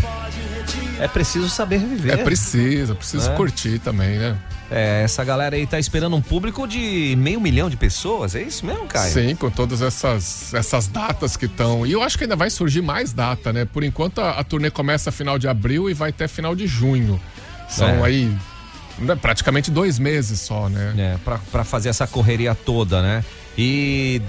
[0.99, 2.19] é preciso saber viver.
[2.19, 3.36] É preciso, preciso É.
[3.36, 4.38] curtir também, né?
[4.73, 8.65] É, essa galera aí tá esperando um público de meio milhão de pessoas, é isso
[8.65, 9.12] mesmo, Caio?
[9.12, 11.86] Sim, com todas essas, essas datas que estão.
[11.86, 13.65] E eu acho que ainda vai surgir mais data, né?
[13.65, 17.20] Por enquanto a, a turnê começa final de abril e vai até final de junho.
[17.70, 18.04] São É.
[18.04, 18.32] aí
[19.00, 20.94] né, praticamente dois meses só, né?
[20.98, 23.24] É, pra, pra fazer essa correria toda, né?
[23.58, 24.22] E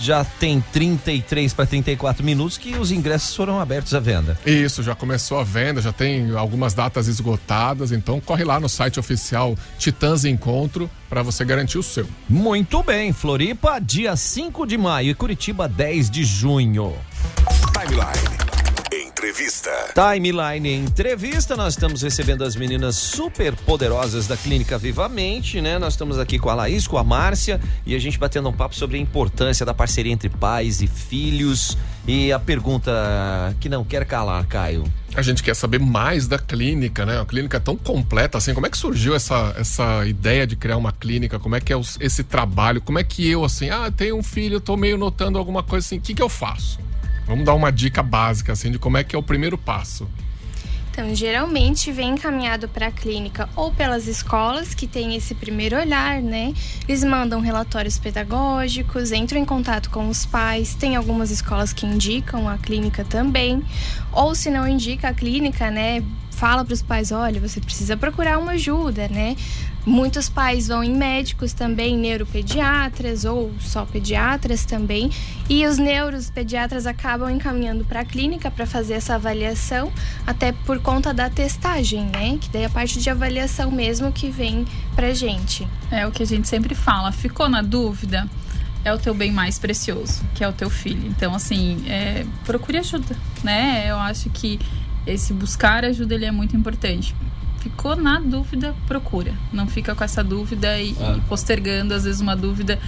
[0.00, 4.38] já tem 33 para 34 minutos que os ingressos foram abertos à venda.
[4.44, 8.98] Isso, já começou a venda, já tem algumas datas esgotadas, então corre lá no site
[8.98, 12.06] oficial Titãs Encontro para você garantir o seu.
[12.28, 16.94] Muito bem, Floripa, dia 5 de maio e Curitiba, 10 de junho.
[17.72, 18.49] Timeline.
[19.20, 19.70] Entrevista.
[19.94, 25.78] Timeline Entrevista, nós estamos recebendo as meninas super poderosas da Clínica Vivamente, né?
[25.78, 28.74] Nós estamos aqui com a Laís, com a Márcia e a gente batendo um papo
[28.74, 31.76] sobre a importância da parceria entre pais e filhos.
[32.08, 34.90] E a pergunta que não quer calar, Caio.
[35.16, 37.20] A gente quer saber mais da clínica, né?
[37.20, 38.54] A clínica é tão completa assim.
[38.54, 41.38] Como é que surgiu essa, essa ideia de criar uma clínica?
[41.38, 42.80] Como é que é os- esse trabalho?
[42.80, 45.98] Como é que eu, assim, ah, tenho um filho, tô meio notando alguma coisa assim,
[45.98, 46.78] o que, que eu faço?
[47.26, 50.08] Vamos dar uma dica básica, assim, de como é que é o primeiro passo.
[50.90, 56.20] Então, geralmente vem encaminhado para a clínica ou pelas escolas que têm esse primeiro olhar,
[56.20, 56.52] né?
[56.88, 60.74] Eles mandam relatórios pedagógicos, entram em contato com os pais.
[60.74, 63.62] Tem algumas escolas que indicam a clínica também.
[64.12, 66.02] Ou se não indica a clínica, né?
[66.32, 69.36] Fala para os pais, olha, você precisa procurar uma ajuda, né?
[69.86, 75.10] Muitos pais vão em médicos também, neuropediatras ou só pediatras também,
[75.48, 79.90] e os neuropediatras acabam encaminhando para a clínica para fazer essa avaliação,
[80.26, 82.38] até por conta da testagem, né?
[82.38, 85.66] Que daí é a parte de avaliação mesmo que vem pra gente.
[85.90, 87.10] É o que a gente sempre fala.
[87.10, 88.28] Ficou na dúvida?
[88.84, 91.06] É o teu bem mais precioso, que é o teu filho.
[91.06, 93.84] Então, assim, é, procure ajuda, né?
[93.86, 94.58] Eu acho que
[95.06, 97.14] esse buscar ajuda ele é muito importante.
[97.60, 99.32] Ficou na dúvida, procura.
[99.52, 101.14] Não fica com essa dúvida e, Ah.
[101.16, 102.78] e postergando, às vezes, uma dúvida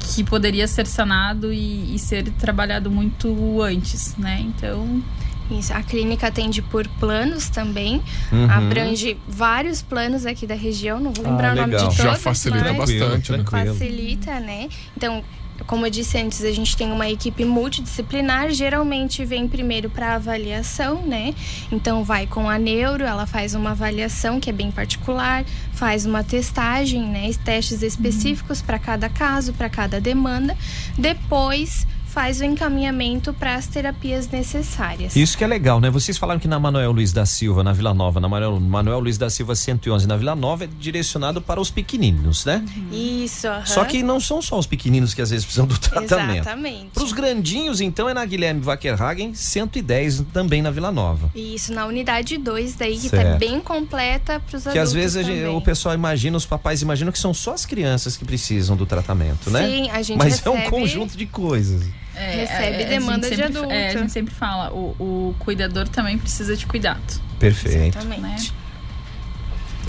[0.00, 4.40] que poderia ser sanado e, e ser trabalhado muito antes, né?
[4.40, 5.02] Então,
[5.50, 8.50] Isso, a clínica atende por planos também, Uhum.
[8.50, 11.88] abrange vários planos aqui da região, não vou lembrar Ah, o nome de legal.
[11.88, 13.44] todos, Já facilita mas bastante, né?
[13.44, 14.68] Facilita, né?
[14.94, 15.24] Então,
[15.66, 21.02] como eu disse antes, a gente tem uma equipe multidisciplinar, geralmente vem primeiro para avaliação,
[21.02, 21.34] né?
[21.70, 26.24] Então vai com a neuro, ela faz uma avaliação que é bem particular, faz uma
[26.24, 30.56] testagem, né, testes específicos para cada caso, para cada demanda.
[30.96, 35.14] Depois faz o encaminhamento para as terapias necessárias.
[35.14, 35.90] Isso que é legal, né?
[35.90, 39.18] Vocês falaram que na Manuel Luiz da Silva, na Vila Nova, na Manuel, Manuel Luiz
[39.18, 42.64] da Silva 111, na Vila Nova, é direcionado para os pequeninos, né?
[42.90, 43.66] Isso, aham.
[43.66, 46.36] Só que não são só os pequeninos que às vezes precisam do tratamento.
[46.40, 46.86] Exatamente.
[46.94, 51.30] Para os grandinhos, então, é na Guilherme Wackerhagen 110, também na Vila Nova.
[51.34, 53.38] Isso, na unidade 2 daí, que tá Certo.
[53.38, 57.12] bem completa para os adultos Que às vezes gente- o pessoal imagina, os papais imaginam
[57.12, 59.66] que são só as crianças que precisam do tratamento, né?
[59.66, 61.82] Sim, a gente Mas é um recebe- conjunto de coisas.
[62.18, 63.70] É, Recebe é, a demanda de sempre- adulto.
[63.72, 67.00] é, a gente sempre fala, o, o cuidador também precisa de cuidado.
[67.38, 67.96] Perfeito.
[67.98, 68.20] Exatamente.
[68.20, 68.36] Né?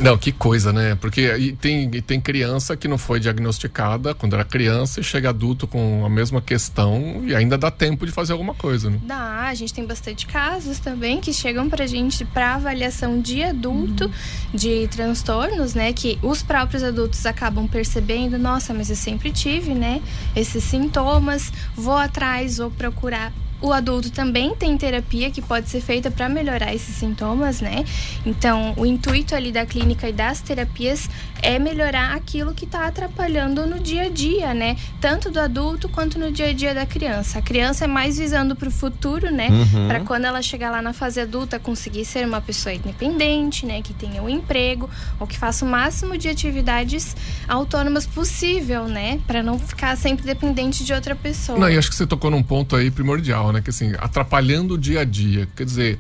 [0.02, 0.96] Não, que coisa, né?
[0.96, 6.06] Porque tem, tem criança que não foi diagnosticada quando era criança e chega adulto com
[6.06, 8.98] a mesma questão e ainda dá tempo de fazer alguma coisa, né?
[9.04, 14.10] Dá, a gente tem bastante casos também que chegam pra gente pra avaliação de adulto,
[14.54, 15.92] de transtornos, né?
[15.92, 20.02] Que os próprios adultos acabam percebendo, nossa, mas eu sempre tive, né?
[20.34, 26.10] Esses sintomas, vou atrás, vou procurar O adulto também tem terapia que pode ser feita
[26.10, 27.84] para melhorar esses sintomas, né?
[28.26, 31.10] Então, o intuito ali da clínica e das terapias
[31.42, 34.78] é melhorar aquilo que está atrapalhando no dia a dia, né?
[35.02, 37.40] Tanto do adulto quanto no dia a dia da criança.
[37.40, 39.50] A criança é mais visando para o futuro, né?
[39.50, 39.88] Uhum.
[39.88, 43.82] Para quando ela chegar lá na fase adulta conseguir ser uma pessoa independente, né?
[43.82, 47.16] Que tenha um emprego ou que faça o máximo de atividades
[47.48, 49.20] autônomas possível, né?
[49.28, 51.58] Para não ficar sempre dependente de outra pessoa.
[51.58, 53.62] Não, e acho que você tocou num ponto aí primordial, né?
[53.62, 55.48] Que assim, atrapalhando o dia a dia.
[55.56, 56.00] Quer dizer,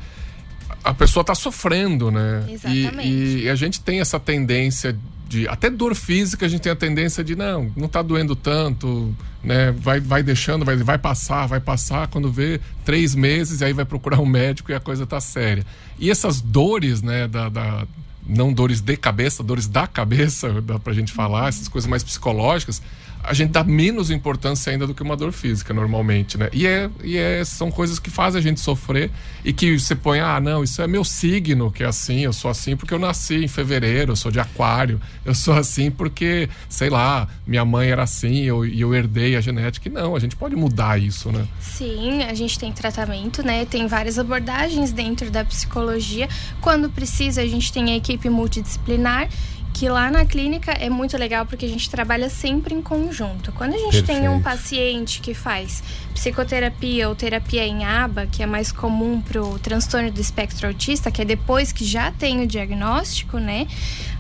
[0.83, 2.45] a pessoa está sofrendo, né?
[2.49, 3.07] Exatamente.
[3.07, 5.47] E, e a gente tem essa tendência de.
[5.47, 9.71] Até dor física, a gente tem a tendência de, não, não tá doendo tanto, né?
[9.71, 12.07] Vai, vai deixando, vai, vai passar, vai passar.
[12.07, 15.65] Quando vê três meses, e aí vai procurar um médico e a coisa tá séria.
[15.99, 17.87] E essas dores, né, da, da
[18.25, 22.81] não dores de cabeça, dores da cabeça, dá pra gente falar, essas coisas mais psicológicas,
[23.29, 26.49] a gente dá menos importância ainda do que uma dor física, normalmente, né?
[26.51, 29.11] E, é, e é, são coisas que fazem a gente sofrer
[29.45, 32.49] e que você põe, ah, não, isso é meu signo que é assim, eu sou
[32.49, 36.89] assim porque eu nasci em fevereiro, eu sou de aquário, eu sou assim porque, sei
[36.89, 39.87] lá, minha mãe era assim e eu, eu herdei a genética.
[39.87, 41.45] E não, a gente pode mudar isso, né?
[41.59, 43.63] Sim, a gente tem tratamento, né?
[43.63, 46.27] Tem várias abordagens dentro da psicologia.
[46.61, 49.29] Quando precisa, a gente tem a equipe multidisciplinar.
[49.71, 53.18] Que lá na clínica é muito legal porque a gente trabalha sempre em conjunto.
[53.53, 54.43] Quando a gente tem um Perfeito.
[54.43, 60.19] paciente que faz psicoterapia ou terapia em aba, que é mais comum pro transtorno do
[60.19, 63.67] espectro autista, que é depois que já tem o diagnóstico, né?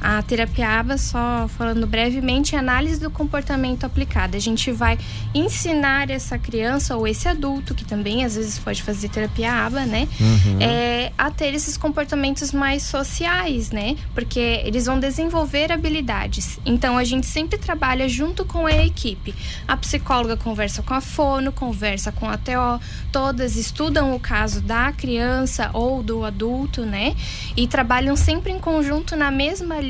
[0.01, 4.37] A terapia aba, só falando brevemente, é análise do comportamento aplicado.
[4.37, 4.97] A gente vai
[5.33, 10.07] ensinar essa criança ou esse adulto, que também às vezes pode fazer terapia aba, né?
[10.19, 10.61] Uhum.
[10.61, 13.97] É, a ter esses comportamentos mais sociais, né?
[14.13, 16.59] Porque eles vão desenvolver habilidades.
[16.65, 19.35] Então a gente sempre trabalha junto com a equipe.
[19.67, 22.79] A psicóloga conversa com a fono, conversa com a TO,
[23.11, 27.15] todas estudam o caso da criança ou do adulto, né?
[27.57, 29.88] E trabalham sempre em conjunto na mesma linha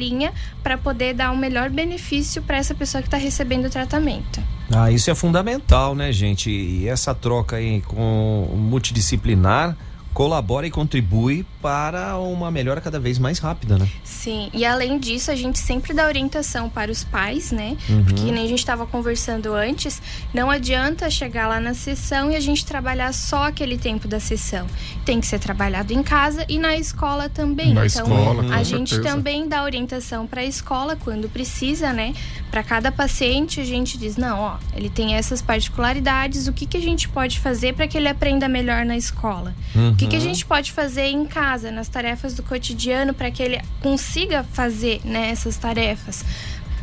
[0.63, 4.41] para poder dar o melhor benefício para essa pessoa que está recebendo o tratamento.
[4.71, 6.49] Ah, isso é fundamental, né, gente?
[6.49, 9.75] E essa troca aí com multidisciplinar
[10.13, 13.87] colabora e contribui para uma melhora cada vez mais rápida, né?
[14.03, 17.75] Sim, e além disso, a gente sempre dá orientação para os pais, né?
[17.89, 18.03] Uhum.
[18.05, 20.01] Porque nem a gente estava conversando antes,
[20.33, 24.67] não adianta chegar lá na sessão e a gente trabalhar só aquele tempo da sessão.
[25.05, 27.73] Tem que ser trabalhado em casa e na escola também.
[27.73, 29.15] Na então, escola, com a gente certeza.
[29.15, 32.13] também dá orientação para a escola quando precisa, né?
[32.51, 36.77] Para cada paciente, a gente diz: não, ó, ele tem essas particularidades, o que, que
[36.77, 39.53] a gente pode fazer para que ele aprenda melhor na escola?
[39.75, 40.25] O que, que a Uhum.
[40.25, 45.29] gente pode fazer em casa, nas tarefas do cotidiano, para que ele consiga fazer né,
[45.29, 46.23] essas tarefas?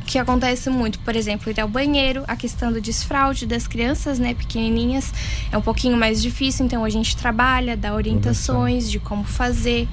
[0.07, 4.35] Que acontece muito, por exemplo, ir ao banheiro, a questão do desfraude das crianças, né,
[4.35, 5.13] pequenininhas,
[5.51, 9.89] é um pouquinho mais difícil, então a gente trabalha, dá orientações de como fazer.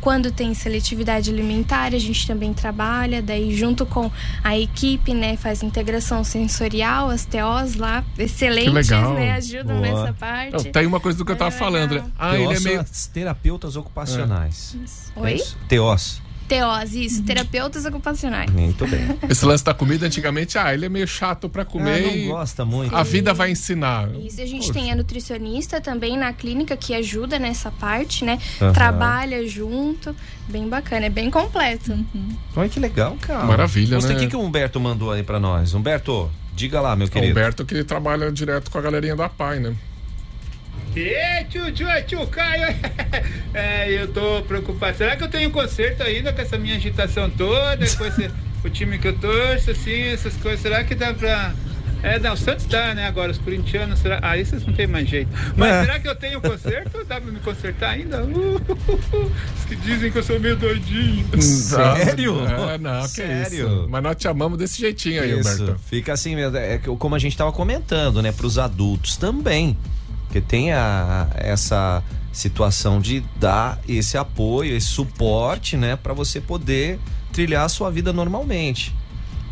[0.00, 4.10] Quando tem seletividade alimentar, a gente também trabalha, daí junto com
[4.42, 9.14] a equipe, né, faz integração sensorial, as TOs lá, excelentes, legal.
[9.14, 9.80] né, ajudam Boa.
[9.80, 10.52] nessa parte.
[10.52, 12.04] Não, tem uma coisa do que eu tava falando, né?
[12.18, 12.84] Ah, ele é meio.
[13.12, 14.76] terapeutas ocupacionais.
[15.14, 15.34] É Oi?
[15.34, 15.56] isso?
[15.68, 16.27] TOs.
[16.48, 18.50] TOs, isso, terapeutas ocupacionais.
[18.50, 19.00] Muito bem.
[19.28, 22.04] Esse lance da comida, antigamente, ah, ele é meio chato pra comer.
[22.04, 22.96] Ah, não gosta muito.
[22.96, 24.08] A vida vai ensinar.
[24.24, 24.72] Isso, a gente Poxa.
[24.72, 28.38] tem a nutricionista também na clínica que ajuda nessa parte, né?
[28.60, 28.72] Aham.
[28.72, 30.16] Trabalha junto.
[30.48, 31.92] Bem bacana, é bem completo.
[32.56, 33.44] Olha que legal, cara.
[33.44, 34.14] Maravilha, Gostei.
[34.14, 34.20] né?
[34.20, 35.74] O que, que o Humberto mandou aí pra nós?
[35.74, 37.32] Humberto, diga lá, meu O querido.
[37.32, 39.74] Humberto que trabalha direto com a galerinha da PAI, né?
[40.98, 42.74] E tio, tio, tio Caio.
[43.54, 44.96] É, eu tô preocupado.
[44.96, 48.30] Será que eu tenho conserto ainda com essa minha agitação toda, com esse,
[48.62, 50.60] o time que eu torço, assim, essas coisas?
[50.60, 51.54] Será que dá pra.
[52.02, 53.06] É, não, o Santos dá, né?
[53.06, 54.20] Agora, os corintianos, será?
[54.22, 55.30] Ah, esses não tem mais jeito.
[55.56, 55.80] Mas É.
[55.80, 57.04] será que eu tenho conserto?
[57.04, 58.22] Dá pra me consertar ainda?
[58.22, 58.60] Uh,
[59.58, 61.26] os que dizem que eu sou meio doidinho.
[61.42, 62.36] Sério?
[62.46, 63.66] É, não, que Sério?
[63.66, 63.86] isso.
[63.88, 65.80] Mas nós te amamos desse jeitinho aí, Isso, Humberto.
[65.88, 66.56] fica assim mesmo.
[66.56, 68.30] É como a gente estava comentando, né?
[68.30, 69.76] Para os adultos também.
[70.28, 75.96] Porque tem a, essa situação de dar esse apoio, esse suporte, né?
[75.96, 77.00] Para você poder
[77.32, 78.94] trilhar a sua vida normalmente.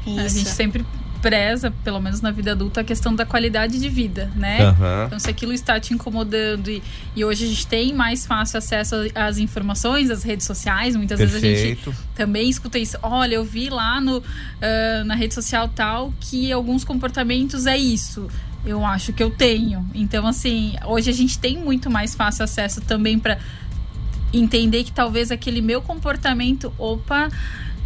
[0.07, 0.85] A gente sempre
[1.27, 4.63] preza, pelo menos na vida adulta, a questão da qualidade de vida, né?
[4.63, 5.05] Aham.
[5.07, 6.81] Então, se aquilo está te incomodando e,
[7.17, 11.37] e hoje a gente tem mais fácil acesso às informações, às redes sociais, muitas vezes
[11.37, 11.91] a Perfeito.
[11.91, 12.97] gente também escuta isso.
[13.03, 14.23] Olha, eu vi lá no,
[14.63, 18.29] ah, na rede social tal que alguns comportamentos é isso.
[18.67, 19.87] Eu acho que eu tenho.
[19.95, 23.39] Então, assim, hoje a gente tem muito mais fácil acesso também para
[24.33, 27.29] entender que talvez aquele meu comportamento, opa,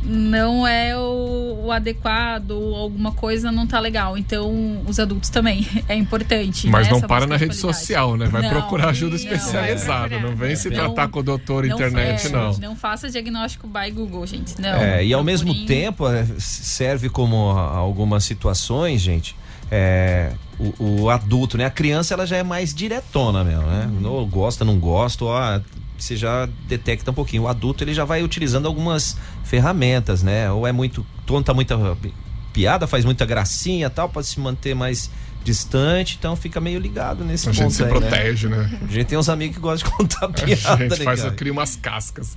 [0.03, 4.17] não é o, o adequado ou alguma coisa não tá legal.
[4.17, 6.67] Então, os adultos também é importante.
[6.69, 8.27] Mas né, não essa para na de rede social, né?
[8.27, 10.19] Vai Não, procurar ajuda não, especializada.
[10.19, 12.53] Não vem se Não- tratar com o doutor não internet, é, não.
[12.59, 14.59] Não faça diagnóstico by Google, gente.
[14.61, 14.77] Não.
[14.81, 19.37] É, e ao mesmo tempo é, serve como algumas situações, gente.
[19.71, 21.65] É, o, o adulto, né?
[21.65, 23.91] A criança ela já é mais diretona mesmo, né?
[24.01, 25.61] Não gosta, não gosta, ó,
[25.97, 27.45] você já detecta um pouquinho.
[27.45, 30.51] O adulto ele já vai utilizando algumas ferramentas, né?
[30.51, 31.79] Ou é muito conta muita
[32.53, 35.11] piada, faz muita gracinha, tal, pode se manter mais
[35.45, 38.79] distante, então fica meio ligado nesse A ponto gente se aí, protege, né?
[38.83, 41.35] A gente tem uns amigos que gostam de contar A piada, gente né, faz, cara?
[41.35, 42.37] cria umas cascas.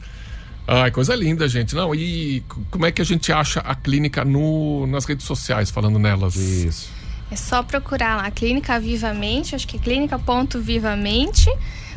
[0.65, 1.75] Ai, coisa linda, gente.
[1.75, 5.99] Não, e como é que a gente acha a clínica no, nas redes sociais, falando
[5.99, 6.35] nelas?
[6.35, 6.89] Isso.
[7.33, 11.49] É só procurar lá, Clínica Vivamente, acho que é clínica.vivamente.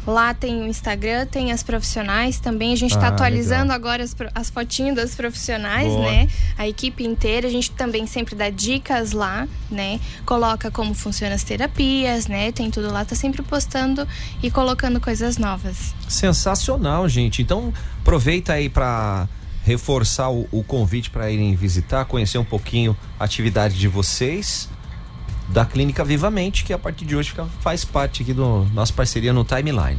[0.07, 2.73] Lá tem o Instagram, tem as profissionais também.
[2.73, 3.77] A gente está Ah, atualizando legal.
[3.77, 6.11] agora as, as fotinhas das profissionais, Boa.
[6.11, 6.29] né?
[6.57, 7.49] A equipe inteira.
[7.49, 10.01] A gente também sempre dá dicas lá, né?
[10.25, 12.51] Coloca como funcionam as terapias, né?
[12.51, 14.09] Tem tudo lá, tá sempre postando
[14.43, 15.95] e colocando coisas novas.
[16.09, 17.43] Sensacional, gente.
[17.43, 19.29] Então, aproveita aí para
[19.65, 24.71] reforçar o, o convite para irem visitar, conhecer um pouquinho a atividade de vocês
[25.49, 29.33] da Clínica Vivamente, que a partir de hoje fica- faz parte aqui do nossa parceria
[29.33, 29.99] no Timeline.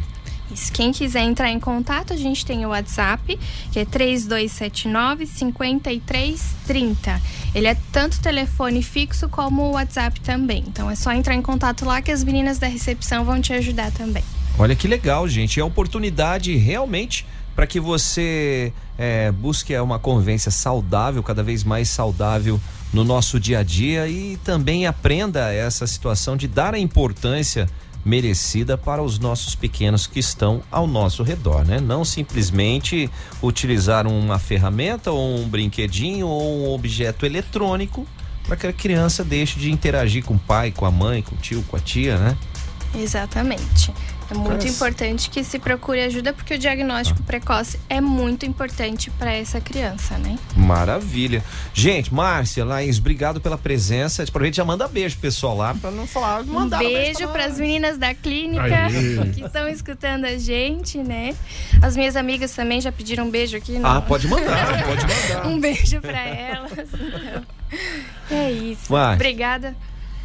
[0.49, 0.71] Isso.
[0.71, 3.37] Quem quiser entrar em contato, a gente tem o WhatsApp,
[3.71, 7.21] que é 3279 5330.
[7.53, 10.63] Ele é tanto telefone fixo como o WhatsApp também.
[10.67, 13.91] Então é só entrar em contato lá que as meninas da recepção vão te ajudar
[13.91, 14.23] também.
[14.59, 15.59] Olha que legal, gente.
[15.59, 17.25] É oportunidade realmente
[17.57, 22.61] para que você é, busque uma convivência saudável, cada vez mais saudável
[22.93, 27.67] no nosso dia a dia e também aprenda essa situação de dar a importância
[28.05, 31.79] merecida para os nossos pequenos que estão ao nosso redor, né?
[31.79, 33.09] Não simplesmente
[33.41, 38.05] utilizar uma ferramenta ou um brinquedinho ou um objeto eletrônico
[38.45, 41.39] para que a criança deixe de interagir com o pai, com a mãe, com o
[41.39, 42.37] tio, com a tia, né?
[42.95, 43.93] Exatamente.
[44.29, 49.09] É muito Mas- importante que se procure ajuda, porque o diagnóstico precoce é muito importante
[49.11, 50.37] para essa criança, né?
[50.53, 51.41] Maravilha.
[51.73, 54.23] Gente, Márcia, Laís, obrigado pela presença.
[54.23, 56.41] Aproveita e já manda beijo pro pessoal lá para não falar.
[56.41, 59.31] Um mandar beijo para as meninas da clínica Aí.
[59.33, 61.33] que estão escutando a gente, né?
[61.81, 63.79] As minhas amigas também já pediram um beijo aqui.
[63.79, 65.47] no- Ah, pode mandar, pode mandar.
[65.47, 66.89] um beijo para elas.
[66.93, 67.43] Então,
[68.37, 68.81] é isso.
[68.89, 69.15] Vai.
[69.15, 69.73] Obrigada.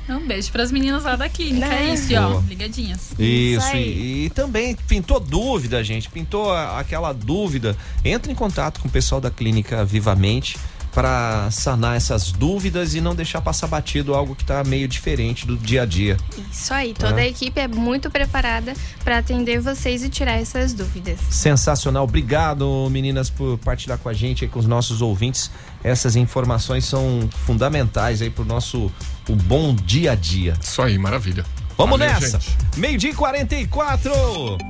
[0.08, 1.66] Um beijo para as meninas lá da clínica.
[1.68, 1.90] Né?
[1.90, 2.40] É isso, ó.
[2.48, 3.12] Ligadinhas.
[3.18, 6.10] Isso, e, e também pintou dúvida, gente.
[6.10, 7.76] Pintou aquela dúvida.
[8.04, 10.58] Entre em contato com o pessoal da clínica Vivamente
[10.92, 15.56] para sanar essas dúvidas e não deixar passar batido algo que tá meio diferente do
[15.56, 16.18] dia a dia.
[16.50, 16.92] Isso aí.
[16.92, 17.24] Toda É.
[17.24, 21.18] a equipe é muito preparada para atender vocês e tirar essas dúvidas.
[21.30, 22.04] Sensacional.
[22.04, 25.50] Obrigado, meninas, por partilhar com a gente, aí, com os nossos ouvintes.
[25.82, 28.92] Essas informações são fundamentais aí pro nosso
[29.28, 30.54] o bom dia a dia.
[30.60, 31.44] Isso aí, maravilha.
[31.76, 32.38] Vamos Valeu, nessa.
[32.76, 34.12] Meio-dia e 44.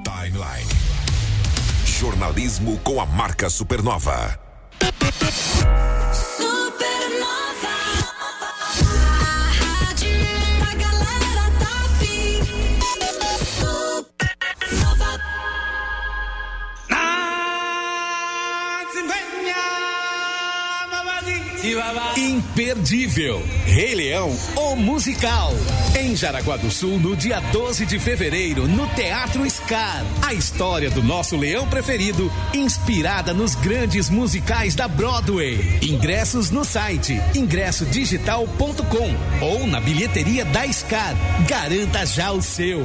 [0.04, 0.68] Timeline.
[1.84, 4.38] Jornalismo com a marca Supernova.
[22.62, 23.42] Imperdível.
[23.64, 25.50] Rei Leão, o musical.
[25.98, 30.04] Em Jaraguá do Sul, no dia 12 de fevereiro, no Teatro Scar.
[30.24, 35.80] A história do nosso leão preferido, inspirada nos grandes musicais da Broadway.
[35.82, 41.16] Ingressos no site ingressodigital.com ou na bilheteria da Scar.
[41.48, 42.82] Garanta já o seu.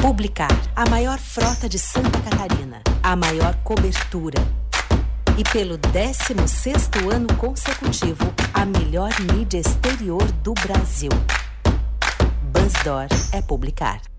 [0.00, 4.63] Publicar, a maior frota de Santa Catarina, a maior cobertura.
[5.36, 11.10] E pelo 16º ano consecutivo, a melhor mídia exterior do Brasil.
[12.52, 14.13] Buzzdoor é publicar.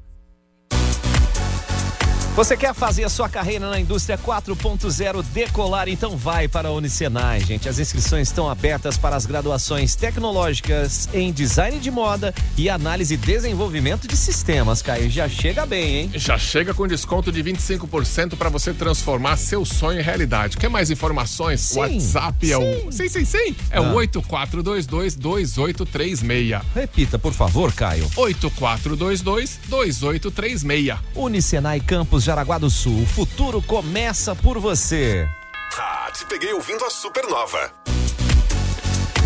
[2.35, 5.87] Você quer fazer a sua carreira na indústria 4.0 decolar?
[5.87, 7.69] Então vai para a Unicenai, gente.
[7.69, 13.17] As inscrições estão abertas para as graduações tecnológicas em design de moda e análise e
[13.17, 15.09] desenvolvimento de sistemas, Caio.
[15.09, 16.11] Já chega bem, hein?
[16.15, 20.57] Já chega com desconto de 25% para você transformar seu sonho em realidade.
[20.57, 21.61] Quer mais informações?
[21.61, 22.91] Sim, WhatsApp é o.
[22.91, 23.55] Sim, sim, sim.
[23.71, 23.81] É Ah.
[23.83, 26.61] o 84222836.
[26.75, 28.09] Repita, por favor, Caio.
[28.17, 30.97] 84222836.
[31.15, 31.79] Unicenai
[32.25, 33.03] Jaraguá do Sul.
[33.03, 35.29] O futuro começa por você.
[35.77, 37.71] Ah, te peguei ouvindo a Supernova.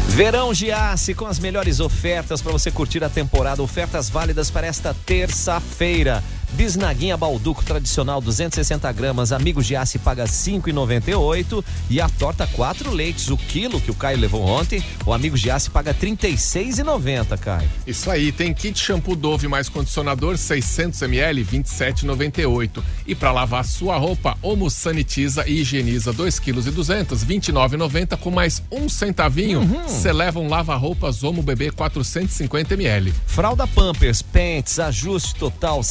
[0.10, 3.64] Verão Giasse com as melhores ofertas para você curtir a temporada.
[3.64, 6.22] Ofertas válidas para esta terça-feira.
[6.54, 13.30] Bisnaguinha Balduco tradicional 260 gramas, Amigos de Aço paga 5,98 e a torta quatro leites
[13.30, 17.70] o quilo que o Caio levou ontem, o Amigos de Aço paga 36,90, Caio.
[17.86, 23.98] Isso aí, tem kit shampoo Dove mais condicionador 600 ml 27,98 e para lavar sua
[23.98, 29.62] roupa, Omo sanitiza e higieniza 2 kg e 200 29,90 com mais um centavinho.
[29.88, 33.14] Você leva um lava-roupas Omo Bebê 450 ml.
[33.28, 35.84] Fralda Pampers, Pants, ajuste total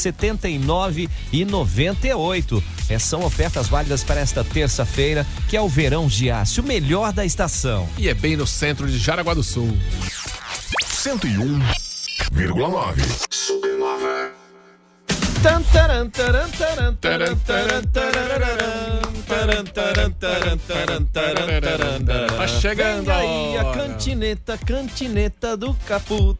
[0.56, 2.62] 79,98.
[2.88, 7.24] É, são ofertas válidas para esta terça-feira, que é o verão Giasse, o melhor da
[7.24, 7.88] estação.
[7.98, 9.76] E é bem no centro de Jaraguá do Sul.
[10.86, 13.02] 101,9.
[13.30, 14.30] Supernova.
[15.42, 19.17] Tan, taran, taran, taran, taran, taran, tarararam, taran, taran,
[22.36, 26.38] Tá chegando aí a cantineta, cantineta do Caputo.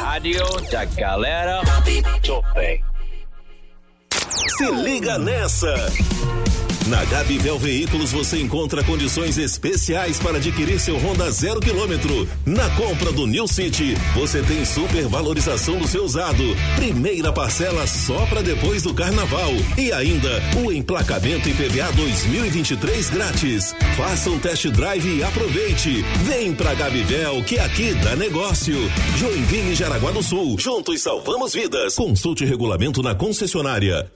[0.00, 1.60] Rádio da galera
[2.54, 2.84] bem.
[4.58, 5.74] Se liga nessa!
[6.88, 12.28] Na Gabivel Veículos você encontra condições especiais para adquirir seu Honda zero quilômetro.
[12.44, 16.42] Na compra do New City, você tem super valorização do seu usado.
[16.74, 19.52] Primeira parcela só para depois do carnaval.
[19.78, 20.28] E ainda
[20.64, 23.74] o emplacamento IPVA 2023 grátis.
[23.96, 26.02] Faça um test drive e aproveite.
[26.24, 28.76] Vem pra Gabivel que aqui dá negócio.
[29.18, 30.58] Joinville e Jaraguá do Sul.
[30.58, 31.94] Juntos salvamos vidas.
[31.94, 34.10] Consulte regulamento na concessionária.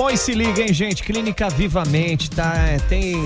[0.00, 1.02] Bom, e se liga, hein, gente?
[1.02, 2.54] Clínica Vivamente, tá?
[2.56, 3.22] É, Tem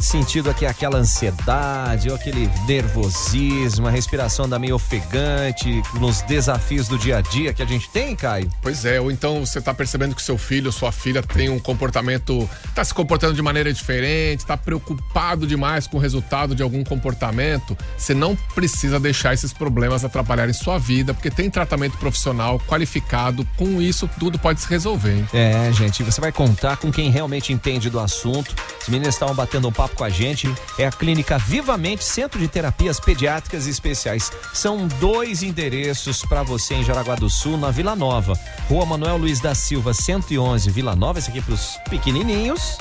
[0.00, 6.98] sentido aqui aquela ansiedade, ou aquele nervosismo, a respiração da meio ofegante, nos desafios do
[6.98, 8.50] dia a dia que a gente tem, Caio?
[8.62, 11.58] Pois é, ou então você tá percebendo que seu filho ou sua filha tem um
[11.58, 16.84] comportamento, tá se comportando de maneira diferente, tá preocupado demais com o resultado de algum
[16.84, 23.46] comportamento, você não precisa deixar esses problemas atrapalharem sua vida, porque tem tratamento profissional qualificado,
[23.56, 25.28] com isso tudo pode se resolver, hein?
[25.32, 28.54] É, gente, você vai contar com quem realmente entende do assunto.
[28.80, 30.52] Os meninos estavam batendo um papo com a gente.
[30.78, 34.32] É a Clínica Vivamente Centro de Terapias Pediátricas Especiais.
[34.52, 38.34] São dois endereços para você em Jaraguá do Sul, na Vila Nova.
[38.68, 41.18] Rua Manuel Luiz da Silva, 111, Vila Nova.
[41.18, 42.78] Esse aqui para os pequenininhos.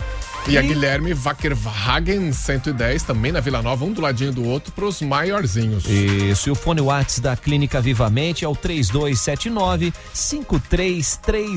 [0.47, 5.01] E a Guilherme Wackerwagen 110, também na Vila Nova, um do ladinho do outro, pros
[5.01, 5.85] maiorzinhos.
[5.85, 11.55] Isso, e o fone Whats da Clínica Vivamente é o 3279 5330.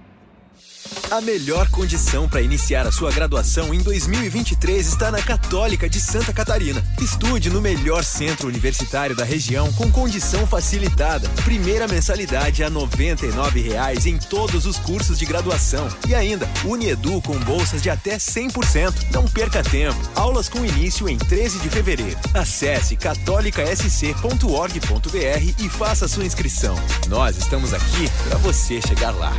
[1.10, 6.34] A melhor condição para iniciar a sua graduação em 2023 está na Católica de Santa
[6.34, 6.84] Catarina.
[7.02, 11.30] Estude no melhor centro universitário da região com condição facilitada.
[11.46, 15.88] Primeira mensalidade a R$ 99,00 em todos os cursos de graduação.
[16.08, 19.12] E ainda, Uniedu com bolsas de até 100%.
[19.14, 19.98] Não perca tempo.
[20.14, 22.18] Aulas com início em 13 de fevereiro.
[22.34, 26.76] Acesse catolicasc.org.br e faça sua inscrição.
[27.08, 29.34] Nós estamos aqui para você chegar lá.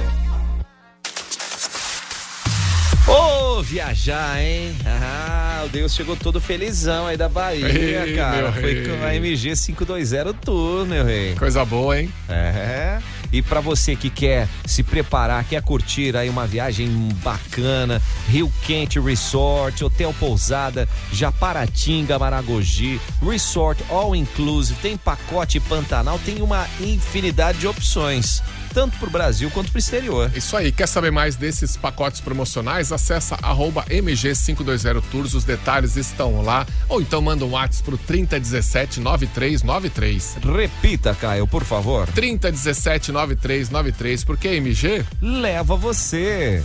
[3.62, 4.74] Viajar, hein?
[4.86, 8.52] Ah, o Deus chegou todo felizão aí da Bahia, Ei, cara.
[8.52, 8.86] Foi rei.
[8.86, 11.34] com a MG 520 Tour, meu rei.
[11.34, 12.12] Coisa boa, hein?
[12.28, 12.98] É.
[13.32, 16.88] E pra você que quer se preparar, quer curtir aí uma viagem
[17.22, 26.40] bacana, Rio Quente Resort, Hotel Pousada, Japaratinga, Maragogi, Resort All Inclusive, tem pacote Pantanal, tem
[26.42, 30.30] uma infinidade de opções, tanto pro Brasil quanto pro exterior.
[30.34, 32.92] Isso aí, quer saber mais desses pacotes promocionais?
[32.92, 36.66] Acessa arroba MG520 Tours, os detalhes estão lá.
[36.88, 40.36] Ou então manda um WhatsApp pro 3017 9393.
[40.42, 42.06] Repita, Caio, por favor.
[42.08, 46.62] 3017 9393, porque MG leva você.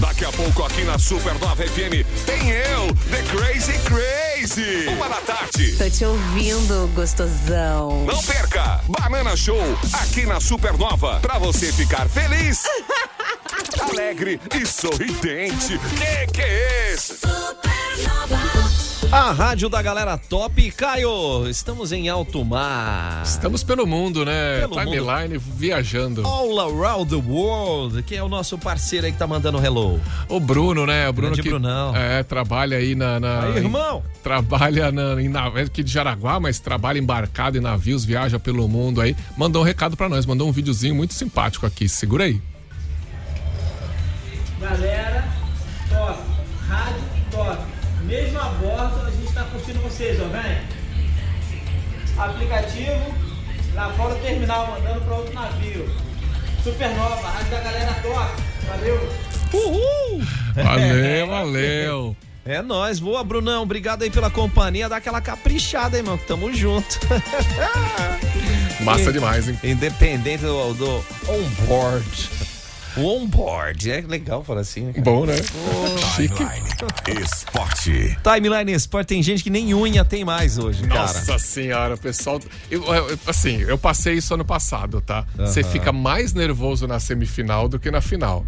[0.00, 4.88] Daqui a pouco aqui na Supernova FM tem eu, The Crazy Crazy.
[4.88, 5.76] Uma da tarde.
[5.76, 8.04] Tô te ouvindo, gostosão.
[8.04, 8.80] Não perca!
[8.88, 12.64] Banana Show aqui na Supernova pra você ficar feliz,
[13.88, 15.78] alegre e sorridente.
[15.78, 17.14] Que que é esse?
[19.12, 20.70] A rádio da galera top.
[20.72, 23.22] Caio, estamos em alto mar.
[23.24, 24.60] Estamos pelo mundo, né?
[24.60, 26.26] Pelo Timeline viajando.
[26.26, 28.02] All around the world.
[28.02, 30.00] Quem é o nosso parceiro aí que tá mandando hello?
[30.28, 31.08] O Bruno, né?
[31.08, 31.94] O Bruno Grande que Brunão.
[31.94, 33.20] É, trabalha aí na.
[33.20, 34.02] na Aí, irmão.
[34.04, 38.38] em- trabalha na, em nav- é aqui de Jaraguá, mas trabalha embarcado em navios, viaja
[38.40, 39.14] pelo mundo aí.
[39.36, 41.88] Mandou um recado pra nós, mandou um videozinho muito simpático aqui.
[41.88, 42.40] Segura aí.
[49.64, 50.58] Curtindo vocês, ó, vem.
[52.18, 53.14] Aplicativo,
[53.72, 55.88] lá fora do terminal, mandando pra outro navio.
[56.62, 58.42] Supernova, rádio da galera top.
[58.66, 59.10] Valeu.
[59.52, 60.22] Uhul!
[60.54, 62.16] Valeu, valeu.
[62.44, 63.62] É nóis, boa, Brunão.
[63.62, 64.88] Obrigado aí pela companhia.
[64.88, 66.18] Dá aquela caprichada aí, mano.
[66.18, 67.00] que Tamo junto.
[68.80, 69.58] Massa demais, hein?
[69.64, 72.53] Independente do, do on-board.
[72.96, 73.90] O on-board.
[73.90, 74.92] É legal falar assim, né?
[74.92, 75.04] cara?
[75.04, 75.34] Bom, né?
[76.14, 76.44] Chique.
[77.20, 78.16] Esporte.
[78.22, 81.00] Timeline Sport tem gente que nem unha tem mais hoje, cara.
[81.00, 82.40] Nossa senhora, o pessoal.
[82.70, 85.24] eu- eu- assim, eu passei isso ano passado, tá?
[85.36, 85.70] Você Aham.
[85.70, 88.44] fica mais nervoso na semifinal do que na final.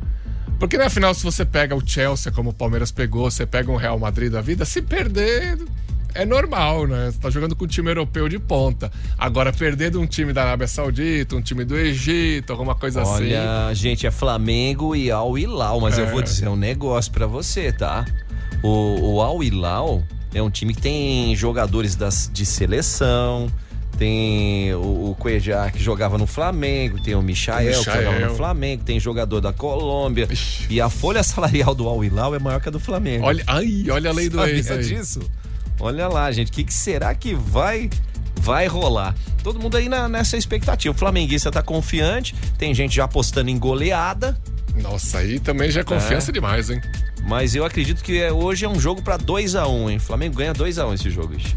[0.58, 3.76] Porque na final, se você pega o Chelsea, como o Palmeiras pegou, você pega um
[3.76, 5.58] Real Madrid da vida, se perder.
[6.16, 7.10] É normal, né?
[7.12, 8.90] Você tá jogando com um time europeu de ponta.
[9.18, 13.24] Agora, perder de um time da Arábia Saudita, um time do Egito, alguma coisa assim.
[13.34, 16.10] Olha, gente, é Flamengo e Al Hilal, mas eu É.
[16.10, 18.04] vou dizer um negócio pra você, tá?
[18.62, 20.02] O, o Al Hilal
[20.34, 23.48] é um time que tem jogadores das, de seleção,
[23.98, 28.02] tem o, o Cuejá que jogava no Flamengo, tem o Michael, que Michael.
[28.04, 30.28] jogava no Flamengo, tem jogador da Colômbia.
[30.68, 33.24] E a folha salarial do Al Hilal é maior que a do Flamengo.
[33.24, 34.84] Olha, ai, olha a lei do Sabia ex aí.
[34.84, 35.20] disso?
[35.80, 37.90] Olha lá, gente, o que, que será que vai
[38.40, 39.14] vai rolar?
[39.42, 40.94] Todo mundo aí na- nessa expectativa.
[40.94, 44.38] O flamenguista tá confiante, tem gente já apostando em goleada.
[44.76, 46.80] Nossa, aí também já é confiança demais, hein?
[47.26, 49.96] Mas eu acredito que é- hoje é um jogo pra 2 a 1 hein?
[49.96, 51.34] O Flamengo ganha 2 a 1 esse jogo.
[51.34, 51.54] Ixi.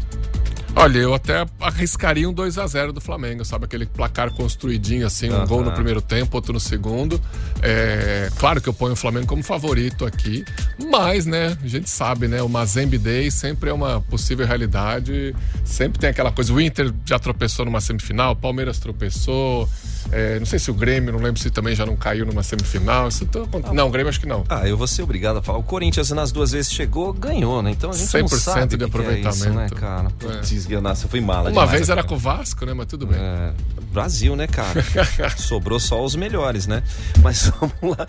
[0.76, 3.66] Olha, eu até arriscaria um 2 a 0 do Flamengo, sabe?
[3.66, 5.46] Aquele placar construidinho assim, um Aham.
[5.46, 7.20] gol no primeiro tempo, outro no segundo.
[7.60, 10.44] É, claro que eu ponho o Flamengo como favorito aqui,
[10.90, 12.40] mas, né, a gente sabe, né?
[12.40, 15.34] O Mazembe Day sempre é uma possível realidade.
[15.64, 16.52] Sempre tem aquela coisa.
[16.52, 19.68] O Inter já tropeçou numa semifinal, o Palmeiras tropeçou.
[20.12, 23.08] é, não sei se o Grêmio, não lembro se também já não caiu numa semifinal.
[23.08, 24.44] Isso tô- Não, o Grêmio acho que não.
[24.48, 25.58] Ah, eu vou ser obrigado a falar.
[25.58, 27.70] O Corinthians nas duas vezes chegou, ganhou, né?
[27.70, 29.36] Então a gente 100% não sabe de o que que é aproveitamento.
[29.36, 30.08] isso, né, cara?
[30.18, 32.74] Putz, eu fui mala Uma vez era com o Vasco, né?
[32.74, 33.18] Mas tudo bem.
[33.20, 33.52] É,
[33.92, 34.84] Brasil, né, cara?
[35.36, 36.82] Sobrou só os melhores, né?
[37.22, 38.06] Mas vamos lá.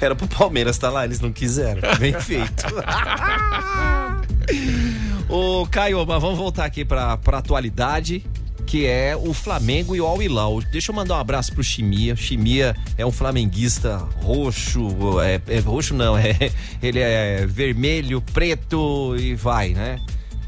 [0.00, 1.80] Era pro Palmeiras estar lá, eles não quiseram.
[1.98, 2.66] Bem feito.
[5.28, 8.24] Ô, Caio, mas vamos voltar aqui pra, pra atualidade,
[8.66, 10.60] que é o Flamengo e o Al Hilal.
[10.70, 12.14] Deixa eu mandar um abraço pro Chimia.
[12.14, 16.34] Chimia é um flamenguista roxo, é, é roxo não, é,
[16.82, 19.98] ele é vermelho, preto e vai, né?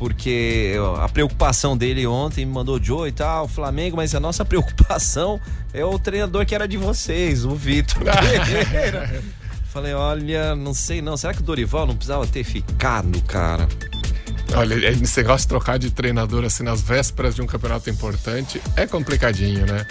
[0.01, 5.39] Porque a preocupação dele ontem me mandou Joe e tal, Flamengo, mas a nossa preocupação
[5.75, 9.23] é o treinador que era de vocês, o Vitor Pereira.
[9.67, 13.69] Falei, olha, não sei não, será que o Dorival não precisava ter ficado, cara?
[14.55, 18.87] Olha, esse negócio de trocar de treinador assim nas vésperas de um campeonato importante é
[18.87, 19.87] complicadinho, né?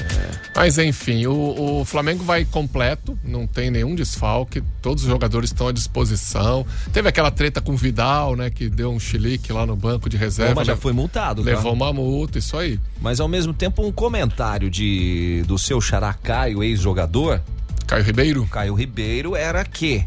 [0.55, 5.67] Mas enfim, o, o Flamengo vai completo, não tem nenhum desfalque, todos os jogadores estão
[5.69, 6.65] à disposição.
[6.91, 8.49] Teve aquela treta com o Vidal, né?
[8.49, 10.55] Que deu um chilique lá no banco de reserva.
[10.55, 11.41] Mas já lev- foi multado?
[11.41, 12.79] Levou uma multa, isso aí.
[13.01, 17.41] Mas ao mesmo tempo um comentário de do seu xará Caio, ex-jogador.
[17.87, 18.45] Caio Ribeiro?
[18.51, 20.03] Caio Ribeiro era que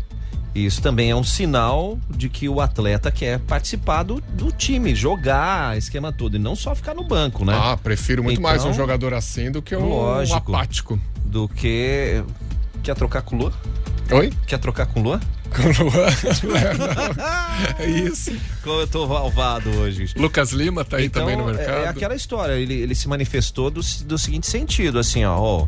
[0.55, 5.77] isso também é um sinal de que o atleta quer participar do, do time, jogar,
[5.79, 7.55] esquema todo, e não só ficar no banco, né?
[7.59, 10.53] Ah, prefiro muito mais um Então, jogador assim do que um, Lógico.
[10.53, 11.01] um apático.
[11.25, 12.23] Do que.
[12.83, 13.53] Quer trocar com o Lua?
[14.11, 14.33] Oi?
[14.47, 15.21] Quer trocar com o Lua?
[15.53, 16.07] Com o Luan?
[17.79, 18.33] É isso.
[18.65, 20.07] Como eu tô malvado hoje.
[20.17, 21.85] Lucas Lima tá aí Então, também no é- mercado.
[21.85, 25.67] É aquela história, ele, ele se manifestou do, do seguinte sentido, assim, ó, ó,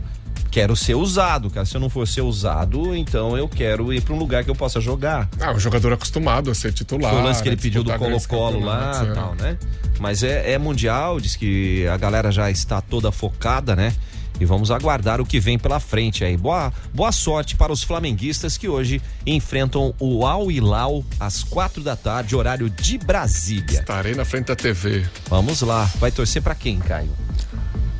[0.55, 1.67] quero ser usado, cara.
[1.67, 4.55] Se eu não for ser usado, então eu quero ir pra um lugar que eu
[4.55, 5.29] possa jogar.
[5.41, 7.11] Ah, o jogador acostumado a ser titular.
[7.11, 9.13] Foi o lance que ele pediu do Colo-Colo lá e é.
[9.13, 9.59] tal, né?
[9.99, 13.93] Mas é, é mundial, diz que a galera já está toda focada, né?
[14.39, 16.37] E vamos aguardar o que vem pela frente aí.
[16.37, 21.97] Boa, boa sorte para os flamenguistas que hoje enfrentam o Al Hilal às quatro da
[21.97, 23.81] tarde, horário de Brasília.
[23.81, 25.05] Estarei na frente da TV.
[25.29, 25.91] Vamos lá.
[25.99, 27.24] Vai torcer para quem, Caio?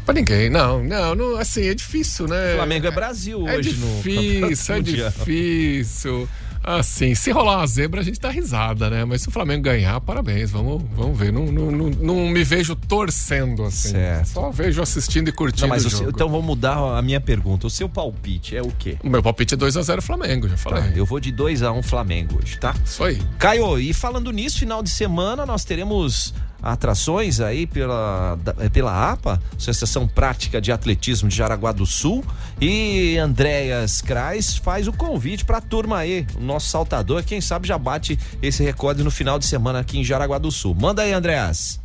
[0.05, 2.55] Pra ninguém, não, não, não, assim, é difícil, né?
[2.57, 5.11] Flamengo é Brasil É hoje no difícil, Campeonato é Mundial.
[5.11, 6.29] difícil.
[6.67, 9.05] Assim, se rolar uma zebra, a gente dá risada, né?
[9.05, 11.31] Mas se o Flamengo ganhar, parabéns, vamos, vamos ver.
[11.31, 13.91] Não, não, não, não me vejo torcendo assim.
[13.91, 14.29] Certo.
[14.29, 16.13] Só vejo assistindo e curtindo mas o seu- jogo.
[16.15, 17.67] então vamos mudar a minha pergunta.
[17.67, 18.97] O seu palpite é o quê?
[19.05, 20.83] O meu palpite é 2x0 Flamengo, já falei.
[20.85, 22.75] Tá, eu vou de 2 a 1 Flamengo hoje, tá?
[22.83, 23.21] Isso aí.
[23.39, 26.33] Caio, e falando nisso, final de semana nós teremos
[26.65, 32.25] atrações aí pela, eh, pela APA, Associação Prática de Atletismo de Jaraguá do Sul.
[32.59, 37.77] E Andréas Krais faz o convite pra turma aí, o nosso saltador, quem sabe já
[37.77, 40.75] bate esse recorde no final de semana aqui em Jaraguá do Sul.
[40.75, 41.81] Manda aí, Andréas.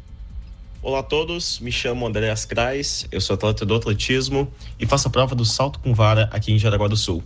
[0.82, 4.50] Olá a todos, me chamo Andréas Krais, eu sou atleta do atletismo
[4.80, 7.22] e faço a prova do salto com vara aqui em Jaraguá do Sul.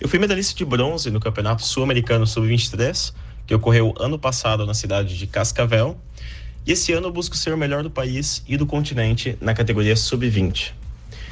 [0.00, 3.14] Eu fui medalhista de bronze no Campeonato Sul-Americano Sub-23,
[3.46, 5.96] que ocorreu ano passado na cidade de Cascavel,
[6.66, 9.96] e esse ano eu busco ser o melhor do país e do continente na categoria
[9.96, 10.72] Sub-20.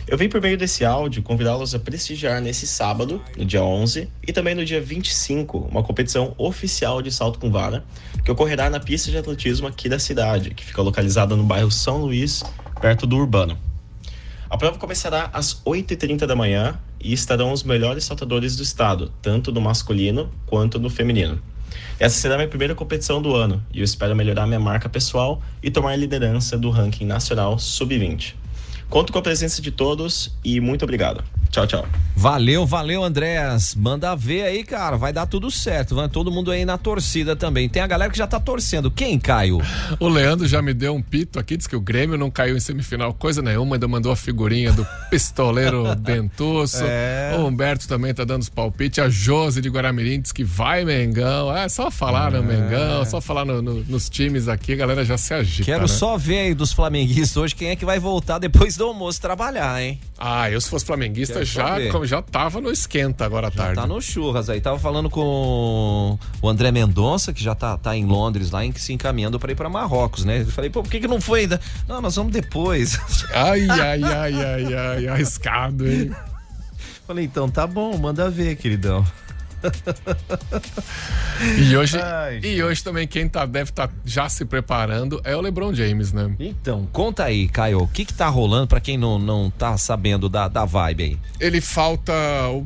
[0.07, 4.33] Eu vim por meio desse áudio convidá-los a prestigiar nesse sábado, no dia 11, e
[4.33, 7.85] também no dia 25, uma competição oficial de salto com vara,
[8.25, 11.99] que ocorrerá na pista de atletismo aqui da cidade, que fica localizada no bairro São
[11.99, 12.43] Luís,
[12.81, 13.57] perto do Urbano.
[14.49, 19.53] A prova começará às 8h30 da manhã e estarão os melhores saltadores do estado, tanto
[19.53, 21.41] no masculino quanto no feminino.
[21.99, 25.43] Essa será a minha primeira competição do ano e eu espero melhorar minha marca pessoal
[25.63, 28.35] e tomar liderança do ranking nacional sub-20.
[28.89, 31.23] Conto com a presença de todos e muito obrigado.
[31.51, 31.87] Tchau, tchau.
[32.17, 33.75] Valeu, valeu, Andréas.
[33.75, 34.97] Manda ver aí, cara.
[34.97, 35.95] Vai dar tudo certo.
[35.95, 37.69] Vai todo mundo aí na torcida também.
[37.69, 38.91] Tem a galera que já tá torcendo.
[38.91, 39.59] Quem, Caio?
[39.99, 42.61] O Leandro já me deu um pito aqui, diz que o Grêmio não caiu em
[42.61, 46.83] semifinal coisa nenhuma, ainda mandou a figurinha do pistoleiro Dentuço.
[46.85, 47.35] É.
[47.39, 48.99] O Humberto também tá dando os palpites.
[49.03, 51.57] A Josi de Guaramirim diz que vai Mengão.
[51.57, 55.17] É só falar no Mengão, só falar no- no- nos times aqui, a galera já
[55.17, 55.65] se agita.
[55.65, 55.89] Quero né?
[55.89, 59.83] só ver aí dos flamenguistas hoje quem é que vai voltar depois do almoço trabalhar,
[59.83, 59.99] hein?
[60.19, 63.75] Ah, eu se fosse flamenguista Já, já tava no esquenta agora à tarde.
[63.75, 64.61] Tá no churras aí.
[64.61, 68.93] Tava falando com o André Mendonça, que já tá, tá em Londres lá, em, se
[68.93, 70.43] encaminhando pra ir pra Marrocos, né?
[70.43, 71.61] Eu falei, pô, por que, que não foi ainda?
[71.89, 72.99] Não, nós vamos depois.
[73.33, 76.11] Ai, ai, ai, ai, ai, arriscado, hein?
[77.07, 79.05] Falei, então tá bom, manda ver, queridão.
[81.59, 85.41] E hoje, Ai, e hoje também quem tá, deve estar já se preparando é o
[85.41, 86.31] LeBron James, né?
[86.39, 90.29] Então, conta aí, Caio, o que que tá rolando pra quem não, não tá sabendo
[90.29, 91.19] da, da vibe aí?
[91.39, 92.13] Ele falta.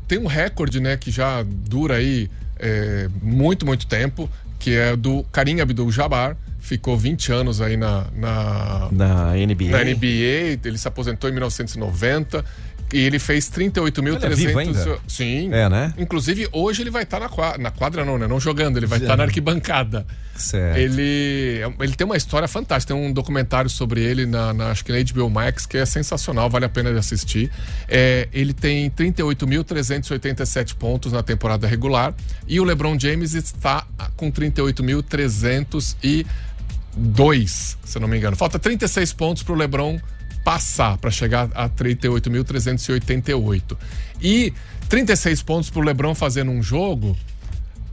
[0.09, 2.29] Tem um recorde, né, que já dura aí
[2.59, 4.29] é, muito, muito tempo,
[4.59, 6.37] que é do Karim Abdul-Jabbar.
[6.59, 9.71] Ficou 20 anos aí na, na, Na NBA.
[9.71, 10.59] na NBA.
[10.65, 12.45] Ele se aposentou em 1990.
[12.93, 14.23] E ele fez 38.300.
[14.25, 14.99] Ele é vivo ainda?
[15.09, 15.53] Sim.
[15.53, 15.93] É, né?
[15.99, 17.59] Inclusive, hoje ele vai estar na quadra.
[17.61, 18.29] Na quadra, não, né?
[18.29, 20.07] Não jogando, ele vai estar na arquibancada.
[20.37, 20.77] Certo.
[20.79, 22.95] Ele, ele tem uma história fantástica.
[22.95, 26.49] Tem um documentário sobre ele, na, na- acho que na HBO Max, que é sensacional,
[26.51, 27.51] vale a pena de assistir.
[27.89, 32.15] É, ele tem 38.387 pontos na temporada regular
[32.47, 36.25] e o LeBron James está com 38.302,
[37.85, 38.37] se não me engano.
[38.37, 39.99] Falta 36 pontos para o LeBron
[40.45, 43.77] passar, para chegar a 38.388.
[44.23, 44.53] E
[44.89, 47.17] 36 pontos para o LeBron fazer num jogo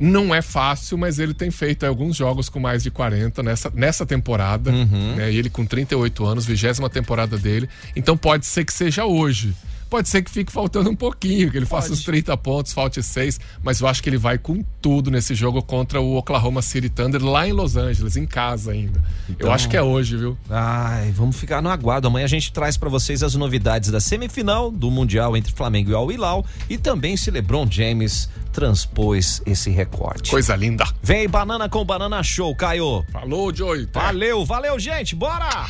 [0.02, 4.04] não é fácil, mas ele tem feito alguns jogos com mais de 40 nessa, nessa
[4.04, 4.72] temporada.
[5.16, 5.32] Né?
[5.32, 7.70] E ele com 38 anos, vigésima temporada dele.
[7.96, 9.54] Então pode ser que seja hoje.
[9.92, 11.82] Pode ser que fique faltando um pouquinho, que ele pode.
[11.82, 15.36] faça os 30 pontos, falte 6, mas eu acho que ele vai com tudo nesse
[15.36, 19.04] jogo contra o Oklahoma City Thunder lá em Los Angeles, em casa ainda.
[19.30, 20.38] Então, eu acho que é hoje, viu?
[20.50, 22.08] Ai, vamos ficar no aguardo.
[22.08, 25.94] Amanhã a gente traz para vocês as novidades da semifinal do Mundial entre Flamengo e
[25.94, 30.32] Al Hilal e também se LeBron James transpôs esse recorte.
[30.32, 30.86] Coisa linda.
[31.04, 33.04] Vem banana com banana show, Caio.
[33.12, 33.90] Falou, Joey.
[33.92, 35.16] Valeu, valeu, gente.
[35.18, 35.68] Bora!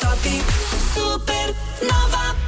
[0.00, 0.44] Topic
[0.94, 2.45] Supernova.